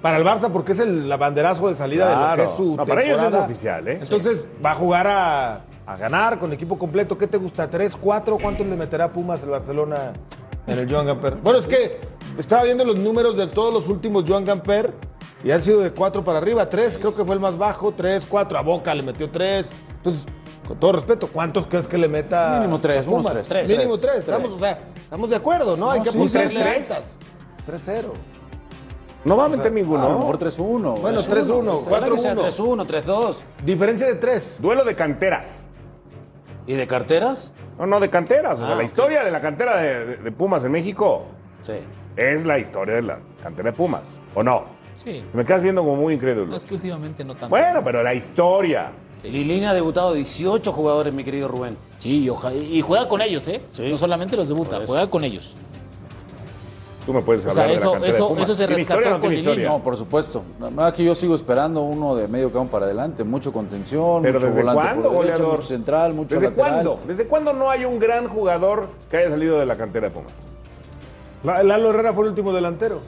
[0.06, 2.86] Para el Barça, porque es el banderazo de salida de lo que es su No,
[2.86, 3.97] para ellos es oficial, ¿eh?
[3.99, 7.18] Entonces va a jugar a, a ganar con equipo completo.
[7.18, 7.68] ¿Qué te gusta?
[7.72, 8.38] ¿Tres, cuatro?
[8.39, 10.14] ¿Cuánto le meterá Pumas el Barcelona
[10.68, 11.38] en el Joan Gamper?
[11.38, 11.97] Bueno, es que
[12.38, 14.93] estaba viendo los números de todos los últimos Joan Gamper
[15.43, 16.70] y han sido de cuatro para arriba.
[16.70, 17.91] Tres, creo que fue el más bajo.
[17.91, 18.60] Tres, cuatro.
[18.60, 19.72] A Boca le metió tres.
[19.97, 20.28] Entonces,
[20.68, 22.58] con todo respeto, ¿cuántos crees que le meta?
[22.60, 23.49] Mínimo tres, unos Pumas?
[23.49, 23.68] tres.
[23.72, 24.26] Mínimo Tres, tres.
[24.26, 24.36] tres.
[24.38, 25.89] Estamos, o sea, estamos de acuerdo, ¿no?
[25.89, 26.91] Hay que sí, ponerle tres, tres.
[26.91, 27.18] altas.
[27.68, 28.03] 3-0.
[29.26, 30.05] No va a meter ninguno.
[30.05, 30.99] A lo mejor 3-1.
[31.01, 32.86] Bueno, 3-1, Ojalá que sea 4-1.
[32.86, 33.36] 3-1, 3-2.
[33.65, 34.59] Diferencia de 3.
[34.61, 35.65] Duelo de canteras.
[36.67, 37.51] ¿Y de carteras?
[37.78, 38.59] No, no, de canteras.
[38.59, 38.86] O sea, Ah, la ok.
[38.86, 41.26] historia de la cantera de, de- de Pumas en México
[41.63, 41.73] Sí.
[42.15, 44.19] es la historia de la cantera de Pumas.
[44.34, 44.63] ¿O no?
[45.03, 45.23] Sí.
[45.34, 46.47] Me quedas viendo como muy incrédulo.
[46.47, 47.49] No, es que últimamente no tanto.
[47.49, 48.91] Bueno, pero la historia.
[49.23, 51.76] Lilini ha debutado 18 jugadores, mi querido Rubén.
[51.97, 53.61] Sí, y oja- y juega con ellos, ¿eh?
[53.71, 53.89] Sí.
[53.89, 55.57] No solamente los debuta, juega con ellos.
[57.06, 58.43] Tú me puedes O hablar sea, de la eso- cantera eso- de Pumas.
[58.49, 59.64] eso se ¿Tiene historia o rescató no con?
[59.64, 60.43] No, por supuesto.
[60.74, 63.24] Más que yo sigo esperando uno de medio campo para adelante.
[63.24, 65.58] Mucho contención, ¿Pero mucho desde volante cuándo, por derecha, goleador?
[65.58, 66.72] mucho central, mucho ¿Desde lateral.
[66.72, 66.99] cuándo?
[67.06, 70.34] ¿Desde cuándo no hay un gran jugador que haya salido de la cantera de Pumas?
[71.43, 73.01] La- Lalo Herrera fue el último delantero.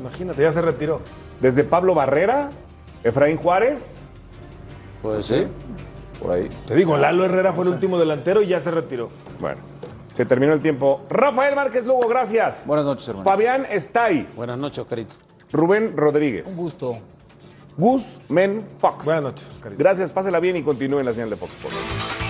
[0.00, 1.00] Imagínate, ya se retiró.
[1.40, 2.50] ¿Desde Pablo Barrera?
[3.04, 4.00] ¿Efraín Juárez?
[5.02, 5.46] Puede ser.
[6.20, 6.48] Por ahí.
[6.66, 9.08] Te digo, Lalo Herrera fue el último delantero y ya se retiró.
[9.38, 9.60] Bueno,
[10.16, 11.02] se terminó el tiempo.
[11.10, 12.62] Rafael Márquez Lugo, gracias.
[12.64, 13.28] Buenas noches, hermano.
[13.28, 14.26] Fabián Estay.
[14.34, 15.14] Buenas noches, Oscarito.
[15.52, 16.48] Rubén Rodríguez.
[16.48, 16.98] Un gusto.
[17.76, 19.04] Gus Men Fox.
[19.04, 19.78] Buenas noches, Oscarito.
[19.78, 22.25] Gracias, pásela bien y continúe en la señal de Fox Sports.